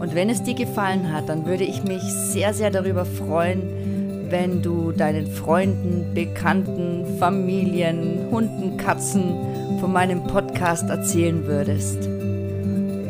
Und 0.00 0.16
wenn 0.16 0.28
es 0.28 0.42
dir 0.42 0.54
gefallen 0.54 1.12
hat, 1.12 1.28
dann 1.28 1.46
würde 1.46 1.62
ich 1.62 1.84
mich 1.84 2.02
sehr, 2.02 2.52
sehr 2.52 2.72
darüber 2.72 3.04
freuen, 3.04 4.26
wenn 4.30 4.62
du 4.62 4.90
deinen 4.90 5.28
Freunden, 5.28 6.12
Bekannten, 6.12 7.18
Familien, 7.20 8.26
Hunden, 8.32 8.78
Katzen 8.78 9.78
von 9.78 9.92
meinem 9.92 10.24
Podcast 10.24 10.90
erzählen 10.90 11.46
würdest. 11.46 12.08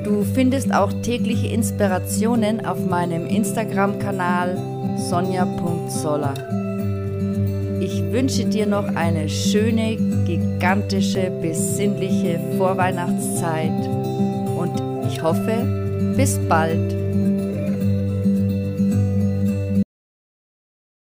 Du 0.04 0.22
findest 0.34 0.74
auch 0.74 0.92
tägliche 1.00 1.46
Inspirationen 1.46 2.66
auf 2.66 2.84
meinem 2.84 3.26
Instagram-Kanal 3.26 4.75
sonja.zoller. 4.96 6.34
Ich 7.80 8.02
wünsche 8.10 8.44
dir 8.46 8.66
noch 8.66 8.86
eine 8.94 9.28
schöne, 9.28 9.96
gigantische, 10.24 11.30
besinnliche 11.42 12.40
Vorweihnachtszeit 12.56 13.70
und 14.58 14.72
ich 15.08 15.22
hoffe, 15.22 16.14
bis 16.16 16.38
bald. 16.48 16.95